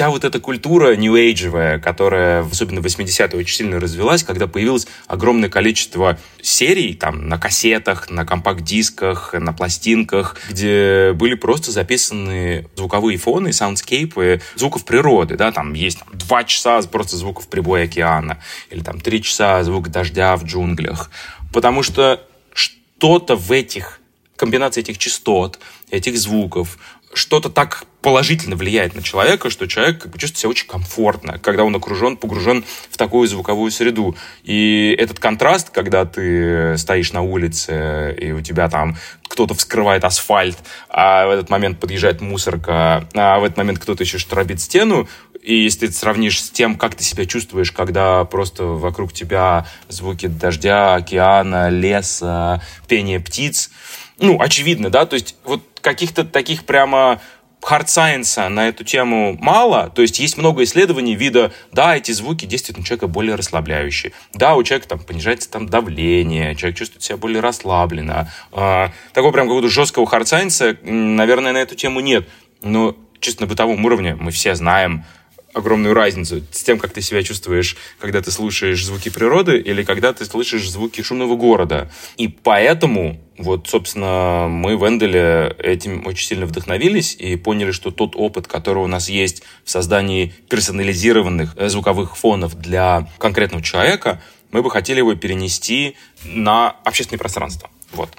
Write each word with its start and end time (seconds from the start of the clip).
вся 0.00 0.08
вот 0.08 0.24
эта 0.24 0.40
культура 0.40 0.96
нью-эйджевая, 0.96 1.78
которая, 1.78 2.42
особенно 2.42 2.80
в 2.80 2.86
80-е, 2.86 3.38
очень 3.38 3.54
сильно 3.54 3.78
развелась, 3.78 4.22
когда 4.22 4.46
появилось 4.46 4.86
огромное 5.06 5.50
количество 5.50 6.18
серий 6.40 6.94
там 6.94 7.28
на 7.28 7.36
кассетах, 7.36 8.08
на 8.08 8.24
компакт-дисках, 8.24 9.34
на 9.34 9.52
пластинках, 9.52 10.38
где 10.48 11.12
были 11.12 11.34
просто 11.34 11.70
записаны 11.70 12.66
звуковые 12.76 13.18
фоны, 13.18 13.52
саундскейпы 13.52 14.40
звуков 14.56 14.86
природы, 14.86 15.36
да, 15.36 15.52
там 15.52 15.74
есть 15.74 15.98
там, 15.98 16.08
два 16.16 16.44
часа 16.44 16.80
просто 16.90 17.18
звуков 17.18 17.48
прибоя 17.48 17.84
океана, 17.84 18.38
или 18.70 18.80
там 18.80 19.00
три 19.00 19.22
часа 19.22 19.62
звук 19.64 19.90
дождя 19.90 20.34
в 20.36 20.44
джунглях, 20.44 21.10
потому 21.52 21.82
что 21.82 22.26
что-то 22.54 23.36
в 23.36 23.52
этих 23.52 24.00
комбинации 24.36 24.80
этих 24.80 24.96
частот, 24.96 25.58
этих 25.90 26.16
звуков, 26.16 26.78
что-то 27.12 27.50
так 27.50 27.84
положительно 28.02 28.56
влияет 28.56 28.94
на 28.94 29.02
человека, 29.02 29.50
что 29.50 29.66
человек 29.66 30.02
как 30.02 30.12
бы, 30.12 30.18
чувствует 30.18 30.38
себя 30.38 30.50
очень 30.50 30.66
комфортно, 30.66 31.38
когда 31.38 31.64
он 31.64 31.74
окружен, 31.76 32.16
погружен 32.16 32.64
в 32.90 32.96
такую 32.96 33.28
звуковую 33.28 33.70
среду. 33.70 34.16
И 34.42 34.94
этот 34.98 35.18
контраст, 35.18 35.70
когда 35.70 36.04
ты 36.04 36.76
стоишь 36.78 37.12
на 37.12 37.22
улице, 37.22 38.16
и 38.18 38.32
у 38.32 38.40
тебя 38.40 38.68
там 38.68 38.96
кто-то 39.28 39.54
вскрывает 39.54 40.04
асфальт, 40.04 40.58
а 40.88 41.26
в 41.26 41.30
этот 41.30 41.50
момент 41.50 41.78
подъезжает 41.78 42.20
мусорка, 42.20 43.06
а 43.14 43.38
в 43.38 43.44
этот 43.44 43.58
момент 43.58 43.78
кто-то 43.78 44.02
еще 44.02 44.18
штробит 44.18 44.60
стену, 44.60 45.08
и 45.42 45.54
если 45.54 45.86
ты 45.86 45.92
сравнишь 45.92 46.42
с 46.42 46.50
тем, 46.50 46.76
как 46.76 46.94
ты 46.94 47.04
себя 47.04 47.24
чувствуешь, 47.24 47.72
когда 47.72 48.24
просто 48.24 48.64
вокруг 48.64 49.12
тебя 49.12 49.66
звуки 49.88 50.26
дождя, 50.26 50.94
океана, 50.94 51.70
леса, 51.70 52.62
пение 52.88 53.20
птиц, 53.20 53.70
ну, 54.18 54.38
очевидно, 54.38 54.90
да, 54.90 55.06
то 55.06 55.14
есть 55.14 55.36
вот 55.44 55.62
каких-то 55.80 56.24
таких 56.24 56.64
прямо 56.64 57.22
science 57.60 58.48
на 58.48 58.68
эту 58.68 58.84
тему 58.84 59.36
мало, 59.40 59.90
то 59.94 60.02
есть 60.02 60.18
есть 60.18 60.36
много 60.36 60.62
исследований 60.64 61.14
вида, 61.14 61.52
да, 61.72 61.96
эти 61.96 62.12
звуки 62.12 62.46
действуют 62.46 62.78
на 62.78 62.84
человека 62.84 63.06
более 63.06 63.34
расслабляющие, 63.34 64.12
да, 64.32 64.56
у 64.56 64.62
человека 64.62 64.88
там 64.88 64.98
понижается 64.98 65.50
там 65.50 65.68
давление, 65.68 66.54
человек 66.56 66.78
чувствует 66.78 67.02
себя 67.02 67.16
более 67.16 67.40
расслабленно. 67.40 68.32
А, 68.52 68.92
такого 69.12 69.32
прям 69.32 69.46
какого-то 69.46 69.68
жесткого 69.68 70.04
science, 70.04 70.78
наверное, 70.82 71.52
на 71.52 71.58
эту 71.58 71.74
тему 71.74 72.00
нет, 72.00 72.28
но 72.62 72.96
чисто 73.20 73.42
на 73.42 73.46
бытовом 73.46 73.84
уровне 73.84 74.16
мы 74.18 74.30
все 74.30 74.54
знаем, 74.54 75.04
огромную 75.52 75.94
разницу 75.94 76.42
с 76.50 76.62
тем, 76.62 76.78
как 76.78 76.92
ты 76.92 77.02
себя 77.02 77.22
чувствуешь, 77.22 77.76
когда 77.98 78.20
ты 78.20 78.30
слушаешь 78.30 78.84
звуки 78.84 79.08
природы 79.08 79.58
или 79.58 79.82
когда 79.82 80.12
ты 80.12 80.24
слышишь 80.24 80.68
звуки 80.68 81.02
шумного 81.02 81.36
города. 81.36 81.90
И 82.16 82.28
поэтому 82.28 83.20
вот, 83.40 83.68
собственно, 83.68 84.48
мы 84.48 84.76
в 84.76 84.86
Энделе 84.86 85.56
этим 85.58 86.06
очень 86.06 86.26
сильно 86.26 86.44
вдохновились 86.44 87.16
и 87.18 87.36
поняли, 87.36 87.72
что 87.72 87.90
тот 87.90 88.12
опыт, 88.14 88.46
который 88.46 88.84
у 88.84 88.86
нас 88.86 89.08
есть 89.08 89.42
в 89.64 89.70
создании 89.70 90.34
персонализированных 90.50 91.54
э, 91.56 91.68
звуковых 91.70 92.18
фонов 92.18 92.58
для 92.58 93.08
конкретного 93.18 93.64
человека, 93.64 94.20
мы 94.50 94.62
бы 94.62 94.70
хотели 94.70 94.98
его 94.98 95.14
перенести 95.14 95.96
на 96.24 96.76
общественное 96.84 97.18
пространство. 97.18 97.70
Вот. 97.92 98.10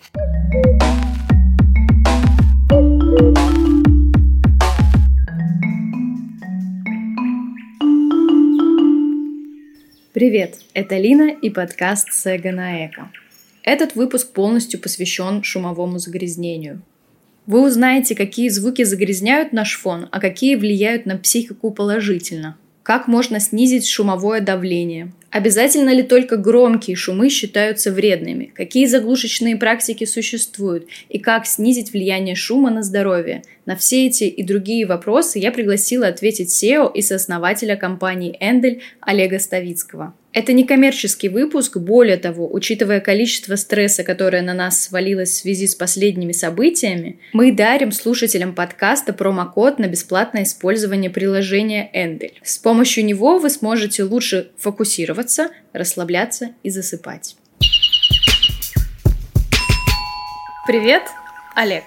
Привет, 10.14 10.58
это 10.74 10.98
Лина 10.98 11.32
и 11.42 11.50
подкаст 11.50 12.12
Сега 12.12 12.52
на 12.52 12.86
Эко. 12.86 13.10
Этот 13.64 13.96
выпуск 13.96 14.34
полностью 14.34 14.78
посвящен 14.82 15.42
шумовому 15.42 16.00
загрязнению. 16.00 16.82
Вы 17.46 17.66
узнаете, 17.66 18.14
какие 18.14 18.50
звуки 18.50 18.84
загрязняют 18.84 19.54
наш 19.54 19.78
фон, 19.80 20.10
а 20.12 20.20
какие 20.20 20.58
влияют 20.58 21.06
на 21.06 21.18
психику 21.18 21.72
положительно. 21.72 22.58
Как 22.84 23.08
можно 23.08 23.40
снизить 23.40 23.88
шумовое 23.88 24.42
давление? 24.42 25.14
Обязательно 25.32 25.92
ли 25.92 26.04
только 26.04 26.36
громкие 26.36 26.98
шумы 26.98 27.30
считаются 27.30 27.92
вредными? 27.92 28.52
Какие 28.54 28.86
заглушечные 28.86 29.56
практики 29.56 30.04
существуют? 30.04 30.88
И 31.08 31.20
как 31.20 31.46
снизить 31.46 31.94
влияние 31.94 32.36
шума 32.36 32.70
на 32.70 32.84
здоровье? 32.84 33.42
На 33.66 33.78
все 33.78 34.08
эти 34.08 34.26
и 34.26 34.44
другие 34.44 34.86
вопросы 34.86 35.40
я 35.40 35.52
пригласила 35.52 36.08
ответить 36.08 36.50
SEO 36.50 36.92
и 36.94 37.02
сооснователя 37.02 37.78
компании 37.78 38.36
Эндель 38.42 38.82
Олега 39.00 39.40
Ставицкого. 39.40 40.14
Это 40.34 40.54
не 40.54 40.64
коммерческий 40.64 41.28
выпуск, 41.28 41.76
более 41.76 42.16
того, 42.16 42.50
учитывая 42.50 43.02
количество 43.02 43.58
стресса, 43.58 44.06
которое 44.06 44.42
на 44.42 44.54
нас 44.54 44.82
свалилось 44.82 45.32
в 45.32 45.36
связи 45.36 45.68
с 45.68 45.76
последними 45.76 46.32
событиями, 46.32 47.20
мы 47.34 47.52
дарим 47.52 47.92
слушателям 47.92 48.56
подкаста 48.56 49.12
промокод 49.12 49.78
на 49.78 49.88
бесплатное 49.88 50.44
использование 50.44 51.10
приложения 51.10 51.90
Эндель. 51.92 52.40
С 52.44 52.58
помощью 52.58 53.04
него 53.04 53.40
вы 53.40 53.50
сможете 53.50 54.04
лучше 54.04 54.52
фокусироваться, 54.58 55.50
расслабляться 55.74 56.52
и 56.64 56.70
засыпать. 56.70 57.36
Привет, 60.66 61.04
Олег. 61.58 61.84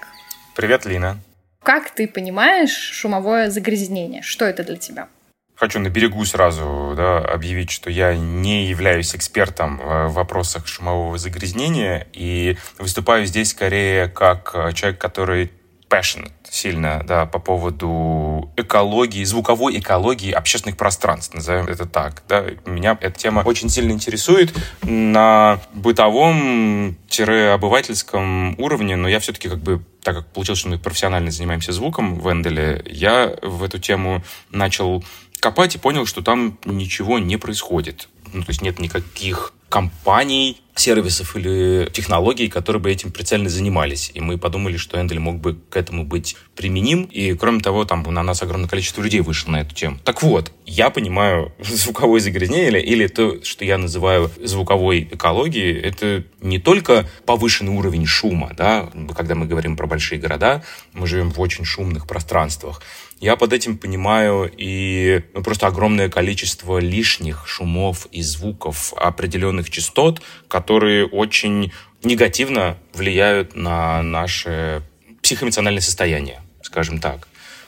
Привет, 0.55 0.85
Лина. 0.85 1.17
Как 1.63 1.89
ты 1.89 2.07
понимаешь 2.07 2.75
шумовое 2.75 3.49
загрязнение? 3.49 4.21
Что 4.21 4.45
это 4.45 4.63
для 4.63 4.75
тебя? 4.75 5.07
Хочу 5.55 5.79
на 5.79 5.89
берегу 5.89 6.25
сразу 6.25 6.93
да, 6.97 7.19
объявить, 7.19 7.71
что 7.71 7.89
я 7.89 8.15
не 8.15 8.65
являюсь 8.65 9.15
экспертом 9.15 9.77
в 9.77 10.09
вопросах 10.09 10.67
шумового 10.67 11.17
загрязнения 11.17 12.07
и 12.13 12.57
выступаю 12.77 13.25
здесь 13.25 13.51
скорее 13.51 14.09
как 14.09 14.73
человек, 14.73 14.99
который 14.99 15.51
passionate 15.89 16.31
сильно, 16.49 17.03
да, 17.05 17.25
по 17.25 17.39
поводу 17.39 18.49
экологии, 18.55 19.23
звуковой 19.23 19.79
экологии 19.79 20.31
общественных 20.31 20.77
пространств, 20.77 21.33
назовем 21.33 21.65
это 21.67 21.85
так, 21.85 22.23
да. 22.27 22.45
Меня 22.65 22.97
эта 23.01 23.19
тема 23.19 23.39
очень 23.41 23.69
сильно 23.69 23.91
интересует 23.91 24.53
на 24.81 25.59
бытовом-обывательском 25.73 28.59
уровне, 28.59 28.95
но 28.95 29.07
я 29.07 29.19
все-таки 29.19 29.49
как 29.49 29.59
бы 29.59 29.83
так 30.01 30.15
как 30.17 30.25
получилось, 30.27 30.59
что 30.59 30.69
мы 30.69 30.77
профессионально 30.77 31.31
занимаемся 31.31 31.71
звуком 31.71 32.19
в 32.19 32.31
Энделе, 32.31 32.83
я 32.87 33.35
в 33.41 33.63
эту 33.63 33.79
тему 33.79 34.21
начал 34.51 35.03
копать 35.39 35.75
и 35.75 35.79
понял, 35.79 36.05
что 36.05 36.21
там 36.21 36.57
ничего 36.65 37.19
не 37.19 37.37
происходит. 37.37 38.09
Ну, 38.33 38.43
то 38.43 38.49
есть 38.49 38.61
нет 38.61 38.79
никаких 38.79 39.53
компаний, 39.69 40.61
сервисов 40.75 41.35
или 41.35 41.89
технологий, 41.91 42.49
которые 42.49 42.81
бы 42.81 42.91
этим 42.91 43.11
прицельно 43.11 43.49
занимались. 43.49 44.11
И 44.13 44.19
мы 44.19 44.37
подумали, 44.37 44.77
что 44.77 44.99
Эндель 44.99 45.19
мог 45.19 45.37
бы 45.37 45.55
к 45.69 45.77
этому 45.77 46.03
быть 46.03 46.35
применим. 46.55 47.03
И, 47.03 47.33
кроме 47.33 47.61
того, 47.61 47.85
там 47.85 48.03
на 48.03 48.23
нас 48.23 48.41
огромное 48.43 48.69
количество 48.69 49.01
людей 49.01 49.21
вышло 49.21 49.51
на 49.51 49.61
эту 49.61 49.73
тему. 49.73 49.97
Так 50.03 50.21
вот, 50.21 50.51
я 50.65 50.89
понимаю 50.89 51.53
звуковое 51.59 52.19
загрязнение 52.19 52.83
или 52.83 53.07
то, 53.07 53.43
что 53.43 53.65
я 53.65 53.77
называю 53.77 54.29
звуковой 54.41 55.07
экологией, 55.11 55.79
это 55.79 56.23
не 56.41 56.59
только 56.59 57.07
повышенный 57.25 57.73
уровень 57.73 58.05
шума, 58.05 58.51
да, 58.55 58.89
когда 59.15 59.35
мы 59.35 59.45
говорим 59.45 59.77
про 59.77 59.87
большие 59.87 60.19
города, 60.19 60.63
мы 60.93 61.07
живем 61.07 61.31
в 61.31 61.39
очень 61.39 61.65
шумных 61.65 62.07
пространствах. 62.07 62.81
Я 63.25 63.37
под 63.37 63.53
этим 63.53 63.79
понимаю 63.79 64.51
и 64.55 65.23
ну, 65.33 65.41
просто 65.41 65.65
огромное 65.65 66.09
количество 66.09 66.77
лишних 66.77 67.47
шумов 67.47 68.05
и 68.11 68.21
звуков 68.21 68.93
определенных 68.95 69.71
частот, 69.71 70.21
которые 70.47 71.07
очень 71.07 71.71
негативно 72.03 72.77
влияют 72.93 73.55
на 73.55 74.03
наше 74.03 74.83
психоэмоциональное 75.23 75.81
состояние, 75.81 76.43
скажем 76.61 76.99
так. 76.99 77.27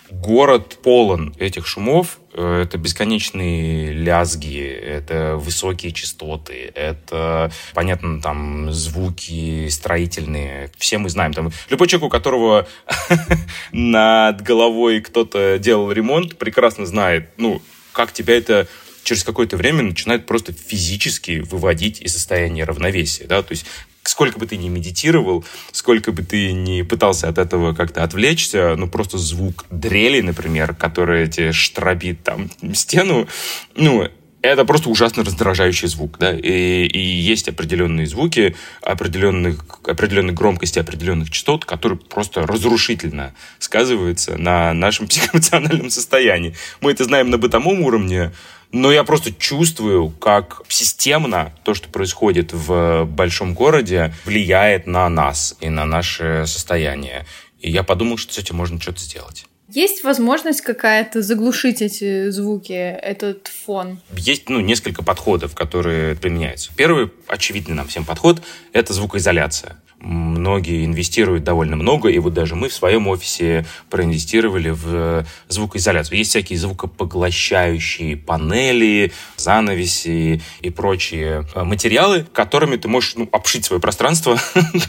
Город 0.09 0.77
полон 0.81 1.35
этих 1.37 1.67
шумов. 1.67 2.19
Э, 2.33 2.61
это 2.63 2.77
бесконечные 2.77 3.91
лязги, 3.91 4.65
это 4.65 5.35
высокие 5.35 5.91
частоты, 5.91 6.71
это, 6.75 7.51
понятно, 7.73 8.21
там 8.21 8.71
звуки 8.71 9.67
строительные. 9.69 10.71
Все 10.77 10.97
мы 10.97 11.09
знаем. 11.09 11.33
Там, 11.33 11.51
любой 11.69 11.87
человек, 11.87 12.07
у 12.07 12.09
которого 12.09 12.67
над 13.71 14.41
головой 14.41 15.01
кто-то 15.01 15.57
делал 15.59 15.91
ремонт, 15.91 16.37
прекрасно 16.37 16.85
знает, 16.85 17.29
ну, 17.37 17.61
как 17.91 18.13
тебя 18.13 18.37
это 18.37 18.67
через 19.03 19.23
какое-то 19.23 19.57
время 19.57 19.83
начинает 19.83 20.25
просто 20.25 20.53
физически 20.53 21.39
выводить 21.39 22.01
из 22.01 22.13
состояния 22.13 22.65
равновесия. 22.65 23.25
Да? 23.25 23.41
То 23.41 23.53
есть 23.53 23.65
сколько 24.07 24.39
бы 24.39 24.47
ты 24.47 24.57
ни 24.57 24.69
медитировал, 24.69 25.45
сколько 25.71 26.11
бы 26.11 26.23
ты 26.23 26.53
ни 26.53 26.81
пытался 26.81 27.27
от 27.27 27.37
этого 27.37 27.73
как-то 27.73 28.03
отвлечься, 28.03 28.75
ну, 28.77 28.87
просто 28.87 29.17
звук 29.17 29.65
дрели, 29.69 30.21
например, 30.21 30.73
который 30.75 31.27
тебе 31.27 31.51
штробит 31.51 32.23
там 32.23 32.49
стену, 32.73 33.27
ну, 33.75 34.07
это 34.41 34.65
просто 34.65 34.89
ужасно 34.89 35.23
раздражающий 35.23 35.87
звук, 35.87 36.17
да, 36.19 36.31
и, 36.33 36.85
и 36.85 36.99
есть 36.99 37.47
определенные 37.49 38.05
звуки 38.05 38.55
определенных, 38.81 39.65
определенной 39.85 40.33
громкости, 40.33 40.79
определенных 40.79 41.31
частот, 41.31 41.65
которые 41.65 41.99
просто 41.99 42.45
разрушительно 42.45 43.33
сказываются 43.59 44.37
на 44.37 44.73
нашем 44.73 45.07
психоэмоциональном 45.07 45.89
состоянии. 45.89 46.55
Мы 46.81 46.91
это 46.91 47.03
знаем 47.03 47.29
на 47.29 47.37
бытовом 47.37 47.81
уровне, 47.81 48.31
но 48.71 48.91
я 48.91 49.03
просто 49.03 49.33
чувствую, 49.33 50.09
как 50.09 50.61
системно 50.67 51.53
то, 51.63 51.73
что 51.73 51.89
происходит 51.89 52.51
в 52.53 53.05
большом 53.05 53.53
городе, 53.53 54.13
влияет 54.25 54.87
на 54.87 55.07
нас 55.09 55.55
и 55.61 55.69
на 55.69 55.85
наше 55.85 56.43
состояние. 56.45 57.25
И 57.59 57.71
я 57.71 57.83
подумал, 57.83 58.17
что 58.17 58.33
с 58.33 58.37
этим 58.37 58.57
можно 58.57 58.79
что-то 58.79 58.99
сделать. 58.99 59.45
Есть 59.77 60.03
возможность 60.03 60.61
какая-то 60.61 61.21
заглушить 61.21 61.83
эти 61.83 62.31
звуки, 62.31 62.73
этот 62.73 63.47
фон? 63.47 63.99
Есть 64.11 64.49
ну, 64.49 64.59
несколько 64.59 65.03
подходов, 65.03 65.53
которые 65.53 66.15
применяются. 66.15 66.71
Первый, 66.75 67.11
очевидный 67.27 67.75
нам 67.75 67.87
всем 67.87 68.03
подход, 68.03 68.41
это 68.73 68.93
звукоизоляция 68.93 69.77
многие 69.99 70.85
инвестируют 70.85 71.43
довольно 71.43 71.75
много, 71.75 72.09
и 72.09 72.19
вот 72.19 72.33
даже 72.33 72.55
мы 72.55 72.69
в 72.69 72.73
своем 72.73 73.07
офисе 73.07 73.65
проинвестировали 73.89 74.69
в 74.69 75.25
звукоизоляцию. 75.47 76.17
Есть 76.17 76.31
всякие 76.31 76.59
звукопоглощающие 76.59 78.15
панели, 78.17 79.11
занавеси 79.35 80.41
и 80.61 80.69
прочие 80.69 81.45
э, 81.55 81.63
материалы, 81.63 82.25
которыми 82.31 82.77
ты 82.77 82.87
можешь 82.87 83.15
ну, 83.15 83.27
обшить 83.31 83.65
свое 83.65 83.81
пространство, 83.81 84.37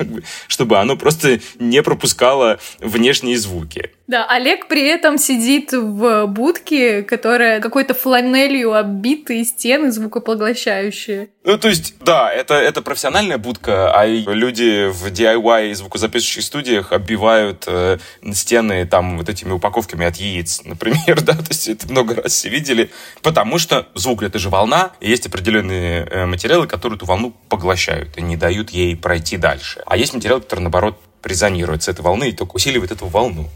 чтобы 0.47 0.79
оно 0.79 0.97
просто 0.97 1.41
не 1.59 1.83
пропускало 1.83 2.59
внешние 2.81 3.39
звуки. 3.39 3.91
Да, 4.07 4.25
Олег 4.27 4.69
при 4.69 4.87
этом 4.87 5.19
сидит 5.19 5.73
в 5.73 6.27
будке, 6.27 7.03
которая 7.03 7.61
какой-то 7.61 7.93
фланелью 7.93 8.73
оббитые 8.75 9.45
стены 9.45 9.93
звукопоглощающие. 9.93 11.29
Ну, 11.45 11.59
то 11.59 11.69
есть, 11.69 11.95
да, 12.01 12.33
это, 12.33 12.55
это 12.55 12.81
профессиональная 12.81 13.39
будка, 13.39 13.93
а 13.93 14.07
люди 14.07 14.89
в 14.89 14.98
DIY 15.07 15.75
звукозаписывающих 15.75 16.45
студиях 16.45 16.93
оббивают 16.93 17.65
э, 17.67 17.99
стены 18.33 18.87
там 18.87 19.19
вот 19.19 19.29
этими 19.29 19.53
упаковками 19.53 20.07
от 20.07 20.17
яиц, 20.17 20.63
например, 20.65 21.21
да, 21.23 21.35
то 21.35 21.47
есть 21.49 21.69
это 21.69 21.89
много 21.91 22.17
раз 22.17 22.33
все 22.33 22.49
видели, 22.49 22.91
потому 23.23 23.59
что 23.59 23.87
звук— 23.95 24.23
это 24.25 24.39
же 24.39 24.51
волна, 24.51 24.93
и 25.01 25.09
есть 25.09 25.27
определенные 25.27 26.05
э, 26.05 26.27
материалы, 26.27 26.67
которые 26.67 26.97
эту 26.97 27.07
волну 27.07 27.35
поглощают 27.49 28.19
и 28.19 28.23
не 28.23 28.37
дают 28.37 28.71
ей 28.71 28.97
пройти 28.97 29.37
дальше. 29.37 29.83
А 29.87 29.97
есть 29.97 30.15
материалы, 30.15 30.41
которые, 30.41 30.65
наоборот, 30.65 31.01
резонирует 31.23 31.83
с 31.83 31.89
этой 31.89 32.01
волны 32.01 32.31
и 32.31 32.33
только 32.33 32.57
усиливает 32.57 32.91
эту 32.91 33.07
волну. 33.07 33.49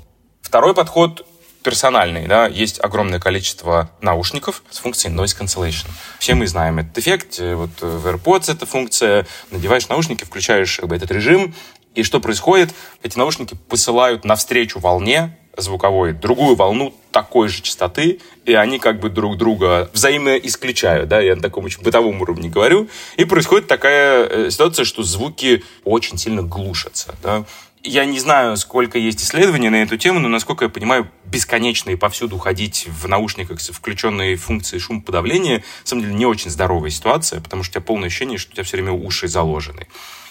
Второй 0.43 0.75
подход 0.75 1.27
персональный, 1.63 2.27
да, 2.27 2.47
есть 2.47 2.79
огромное 2.83 3.21
количество 3.21 3.91
наушников 4.01 4.63
с 4.71 4.79
функцией 4.79 5.15
noise 5.15 5.37
cancellation. 5.39 5.89
Все 6.19 6.35
мы 6.35 6.47
знаем 6.47 6.79
этот 6.79 6.99
эффект, 6.99 7.39
э, 7.39 7.55
вот 7.55 7.71
в 7.81 8.07
AirPods 8.07 8.53
эта 8.53 8.67
функция, 8.67 9.27
надеваешь 9.51 9.89
наушники, 9.89 10.25
включаешь 10.25 10.77
как 10.77 10.89
бы, 10.89 10.97
этот 10.97 11.11
режим, 11.11 11.55
и 11.95 12.03
что 12.03 12.21
происходит? 12.21 12.71
Эти 13.03 13.19
наушники 13.19 13.55
посылают 13.69 14.25
навстречу 14.25 14.79
волне 14.79 15.37
звуковой 15.57 16.13
другую 16.13 16.57
волну 16.57 16.95
такой 17.11 17.49
же 17.49 17.61
частоты, 17.61 18.21
и 18.47 18.55
они 18.55 18.79
как 18.79 19.01
бы 19.01 19.11
друг 19.11 19.37
друга 19.37 19.91
взаимно 19.93 20.37
исключают, 20.39 21.09
да, 21.09 21.21
я 21.21 21.37
на 21.37 21.43
таком 21.43 21.65
очень 21.67 21.83
бытовом 21.83 22.21
уровне 22.23 22.49
говорю, 22.49 22.89
и 23.17 23.25
происходит 23.25 23.69
такая 23.69 24.25
э, 24.25 24.51
ситуация, 24.51 24.85
что 24.85 25.03
звуки 25.03 25.63
очень 25.85 26.17
сильно 26.17 26.43
глушатся, 26.43 27.15
да, 27.23 27.45
я 27.85 28.05
не 28.05 28.19
знаю, 28.19 28.57
сколько 28.57 28.99
есть 28.99 29.23
исследований 29.23 29.69
на 29.69 29.83
эту 29.83 29.97
тему, 29.97 30.21
но, 30.21 30.29
насколько 30.29 30.65
я 30.65 30.69
понимаю, 30.69 31.11
бесконечно 31.25 31.91
и 31.91 31.97
повсюду 31.97 32.39
ходить 32.39 32.87
в 32.89 33.09
наушниках 33.09 33.61
с 33.61 33.71
включенной 33.71 34.37
функцией 34.37 34.81
шумоподавления, 34.81 35.59
на 35.59 35.87
самом 35.87 36.03
деле, 36.03 36.15
не 36.15 36.27
очень 36.27 36.51
здоровая 36.51 36.91
ситуация, 36.91 37.41
потому 37.41 37.63
что 37.63 37.73
у 37.73 37.75
тебя 37.75 37.87
полное 37.87 38.07
ощущение, 38.07 38.39
что 38.39 38.53
у 38.53 38.55
тебя 38.55 38.65
все 38.65 38.77
время 38.77 38.93
уши 38.93 39.29
заложены. 39.29 39.89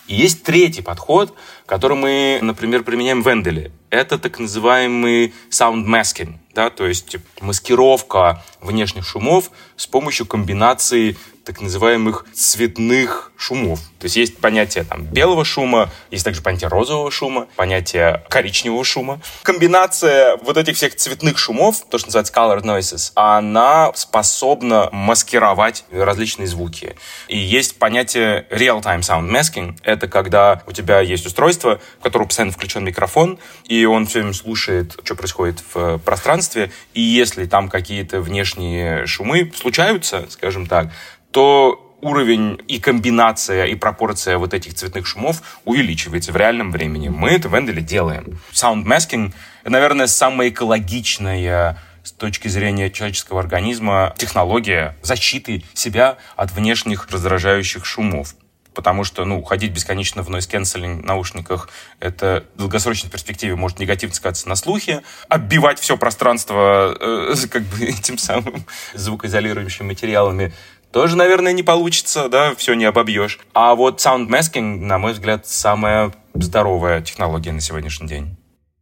И 0.08 0.16
есть 0.16 0.44
третий 0.44 0.82
подход, 0.82 1.36
который 1.66 1.98
мы, 1.98 2.40
например, 2.42 2.84
применяем 2.84 3.22
в 3.22 3.28
Энделе. 3.28 3.72
Это 3.92 4.18
так 4.18 4.40
называемый 4.40 5.34
sound 5.52 5.86
masking, 5.86 6.36
да, 6.54 6.70
то 6.70 6.88
есть 6.88 7.18
маскировка 7.42 8.42
внешних 8.62 9.06
шумов 9.06 9.52
с 9.76 9.86
помощью 9.86 10.26
комбинации 10.26 11.18
так 11.44 11.62
называемых 11.62 12.26
цветных 12.34 13.32
шумов. 13.36 13.80
То 14.00 14.06
есть 14.06 14.16
есть 14.16 14.38
понятие 14.38 14.84
там, 14.84 15.04
белого 15.04 15.44
шума, 15.44 15.90
есть 16.12 16.24
также 16.24 16.42
понятие 16.42 16.70
розового 16.70 17.10
шума, 17.10 17.48
понятие 17.56 18.24
коричневого 18.30 18.84
шума. 18.84 19.20
Комбинация 19.42 20.38
вот 20.38 20.58
этих 20.58 20.76
всех 20.76 20.96
цветных 20.96 21.38
шумов, 21.38 21.84
то, 21.90 21.98
что 21.98 22.08
называется 22.08 22.34
color 22.34 22.62
noises, 22.62 23.12
она 23.16 23.92
способна 23.96 24.90
маскировать 24.92 25.84
различные 25.92 26.48
звуки. 26.48 26.96
И 27.28 27.38
есть 27.38 27.80
понятие 27.80 28.46
real-time 28.52 29.00
sound 29.00 29.30
masking. 29.30 29.78
Это 29.84 30.08
когда 30.08 30.62
у 30.68 30.72
тебя 30.72 31.00
есть 31.00 31.26
устройство, 31.26 31.80
в 32.00 32.04
котором 32.04 32.28
постоянно 32.28 32.54
включен 32.54 32.84
микрофон, 32.84 33.40
и 33.66 33.81
он 33.86 34.06
все 34.06 34.20
время 34.20 34.34
слушает, 34.34 34.98
что 35.04 35.16
происходит 35.16 35.64
в 35.74 35.98
пространстве, 36.00 36.72
и 36.94 37.02
если 37.02 37.46
там 37.46 37.70
какие-то 37.70 38.22
внешние 38.22 39.06
шумы 39.06 39.52
случаются, 39.56 40.26
скажем 40.30 40.68
так, 40.68 40.92
то 41.32 41.88
уровень 42.02 42.60
и 42.68 42.80
комбинация, 42.80 43.66
и 43.66 43.76
пропорция 43.76 44.38
вот 44.38 44.54
этих 44.54 44.74
цветных 44.74 45.06
шумов 45.06 45.62
увеличивается 45.66 46.32
в 46.32 46.36
реальном 46.36 46.72
времени. 46.72 47.10
Мы 47.10 47.30
это 47.30 47.48
в 47.48 47.58
Энделе 47.58 47.82
делаем. 47.82 48.40
Sound 48.52 48.86
masking, 48.86 49.34
наверное, 49.64 50.08
самая 50.08 50.50
экологичная 50.50 51.78
с 52.04 52.12
точки 52.12 52.48
зрения 52.48 52.90
человеческого 52.90 53.40
организма 53.40 54.16
технология 54.18 54.98
защиты 55.04 55.64
себя 55.76 56.18
от 56.36 56.52
внешних 56.52 57.08
раздражающих 57.12 57.86
шумов. 57.86 58.34
Потому 58.74 59.04
что, 59.04 59.26
ну, 59.26 59.42
ходить 59.44 59.72
бесконечно 59.72 60.24
в 60.24 60.30
noise 60.30 60.50
cancelling 60.50 61.04
наушниках, 61.06 61.70
это 62.00 62.46
в 62.56 62.60
долгосрочной 62.60 63.10
перспективе 63.10 63.56
может 63.56 63.80
негативно 63.80 64.16
сказаться 64.16 64.48
на 64.48 64.56
слухе. 64.56 65.04
Оббивать 65.28 65.80
все 65.80 65.98
пространство 65.98 66.96
э, 67.00 67.36
как 67.50 67.64
бы 67.64 67.86
этим 67.86 68.18
самым 68.18 68.66
звукоизолирующими 68.94 69.88
материалами 69.88 70.54
тоже, 70.92 71.16
наверное, 71.16 71.54
не 71.54 71.64
получится, 71.64 72.28
да, 72.28 72.54
все 72.56 72.74
не 72.74 72.86
обобьешь. 72.86 73.40
А 73.54 73.76
вот 73.76 74.00
sound 74.00 74.28
masking, 74.28 74.82
на 74.82 74.98
мой 74.98 75.14
взгляд, 75.14 75.48
самая 75.48 76.14
здоровая 76.34 77.02
технология 77.02 77.52
на 77.52 77.62
сегодняшний 77.62 78.08
день. 78.08 78.38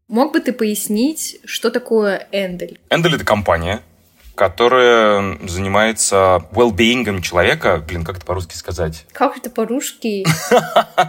Мог 0.07 0.33
бы 0.33 0.39
ты 0.39 0.53
пояснить, 0.53 1.37
что 1.45 1.69
такое 1.69 2.27
Эндель? 2.31 2.79
Эндель— 2.89 3.15
это 3.15 3.25
компания, 3.25 3.83
которая 4.39 5.37
занимается 5.49 6.45
well-being 6.53 7.21
человека. 7.21 7.83
Блин, 7.85 8.05
как 8.05 8.15
это 8.15 8.25
по-русски 8.25 8.55
сказать? 8.55 9.05
Как 9.11 9.35
это 9.35 9.49
по-русски? 9.49 10.25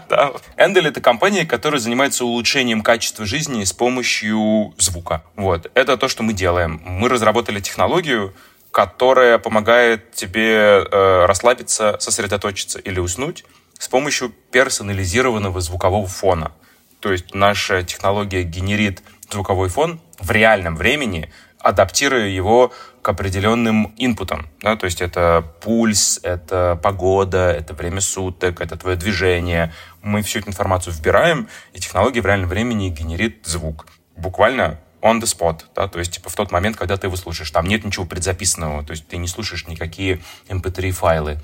Да. 0.09 0.33
Эндель— 0.57 0.87
это 0.89 1.01
компания, 1.01 1.47
которая 1.47 1.81
занимается 1.81 2.25
улучшением 2.25 2.83
качества 2.83 3.25
жизни 3.25 3.63
с 3.63 3.73
помощью 3.73 4.75
звука. 4.79 5.23
Вот. 5.37 5.71
Это 5.75 5.97
то, 5.97 6.09
что 6.09 6.25
мы 6.25 6.33
делаем. 6.33 6.83
Мы 6.85 7.09
разработали 7.09 7.61
технологию, 7.61 8.35
которая 8.73 9.39
помогает 9.39 10.11
тебе 10.11 10.83
э, 10.91 11.25
расслабиться, 11.27 11.99
сосредоточиться 12.01 12.81
или 12.81 12.99
уснуть 12.99 13.45
с 13.79 13.87
помощью 13.87 14.35
персонализированного 14.51 15.61
звукового 15.61 16.09
фона. 16.09 16.51
То 16.99 17.13
есть 17.13 17.33
наша 17.33 17.85
технология 17.85 18.43
генерит 18.43 19.05
звуковой 19.31 19.69
фон 19.69 20.01
в 20.19 20.33
реальном 20.33 20.75
времени, 20.75 21.31
адаптируя 21.61 22.27
его 22.27 22.73
к 23.03 23.09
определенным 23.09 23.95
инпутам. 23.97 24.49
Да? 24.61 24.77
То 24.77 24.87
есть 24.87 25.01
это 25.01 25.45
пульс, 25.61 26.21
это 26.23 26.79
погода, 26.83 27.51
это 27.51 27.75
время 27.75 28.01
суток, 28.01 28.61
это 28.61 28.77
твое 28.77 28.97
движение. 28.97 29.73
Мы 30.03 30.23
всю 30.23 30.41
эту 30.41 30.49
информацию 30.49 30.93
вбираем, 30.95 31.49
и 31.73 31.81
технология 31.81 32.21
в 32.21 32.27
реальном 32.27 32.49
времени 32.49 32.89
генерит 32.89 33.47
звук. 33.47 33.87
Буквально 34.17 34.79
on 35.03 35.21
the 35.21 35.23
spot, 35.23 35.63
да, 35.75 35.89
то 35.89 35.99
есть 35.99 36.13
типа 36.13 36.29
в 36.29 36.35
тот 36.35 36.51
момент, 36.51 36.77
когда 36.77 36.97
ты 36.97 37.07
его 37.07 37.17
слушаешь. 37.17 37.51
Там 37.51 37.67
нет 37.67 37.85
ничего 37.85 38.05
предзаписанного, 38.05 38.85
то 38.85 38.93
есть 38.93 39.09
ты 39.09 39.17
не 39.17 39.29
слушаешь 39.29 39.67
никакие 39.67 40.21
mp3-файлы. 40.49 41.39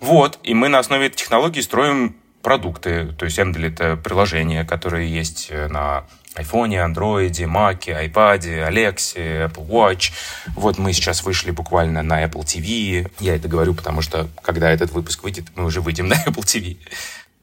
Вот, 0.00 0.38
и 0.42 0.54
мы 0.54 0.68
на 0.68 0.78
основе 0.78 1.06
этой 1.06 1.16
технологии 1.16 1.60
строим 1.60 2.16
продукты, 2.42 3.12
то 3.12 3.24
есть 3.24 3.38
Endel— 3.38 3.66
это 3.68 3.96
приложения, 3.96 4.64
которые 4.64 5.12
есть 5.12 5.48
э, 5.50 5.68
на 5.68 6.04
iPhone, 6.36 6.70
Android, 6.70 7.32
Mac, 7.46 7.86
iPad, 7.86 8.68
Alexa, 8.68 9.46
Apple 9.48 9.66
Watch. 9.66 10.12
Вот 10.56 10.78
мы 10.78 10.92
сейчас 10.92 11.22
вышли 11.24 11.50
буквально 11.50 12.02
на 12.02 12.24
Apple 12.24 12.44
TV. 12.44 13.10
Я 13.20 13.36
это 13.36 13.48
говорю, 13.48 13.74
потому 13.74 14.02
что 14.02 14.28
когда 14.42 14.70
этот 14.70 14.92
выпуск 14.92 15.22
выйдет, 15.22 15.46
мы 15.54 15.64
уже 15.64 15.80
выйдем 15.80 16.08
на 16.08 16.14
Apple 16.14 16.44
TV. 16.44 16.76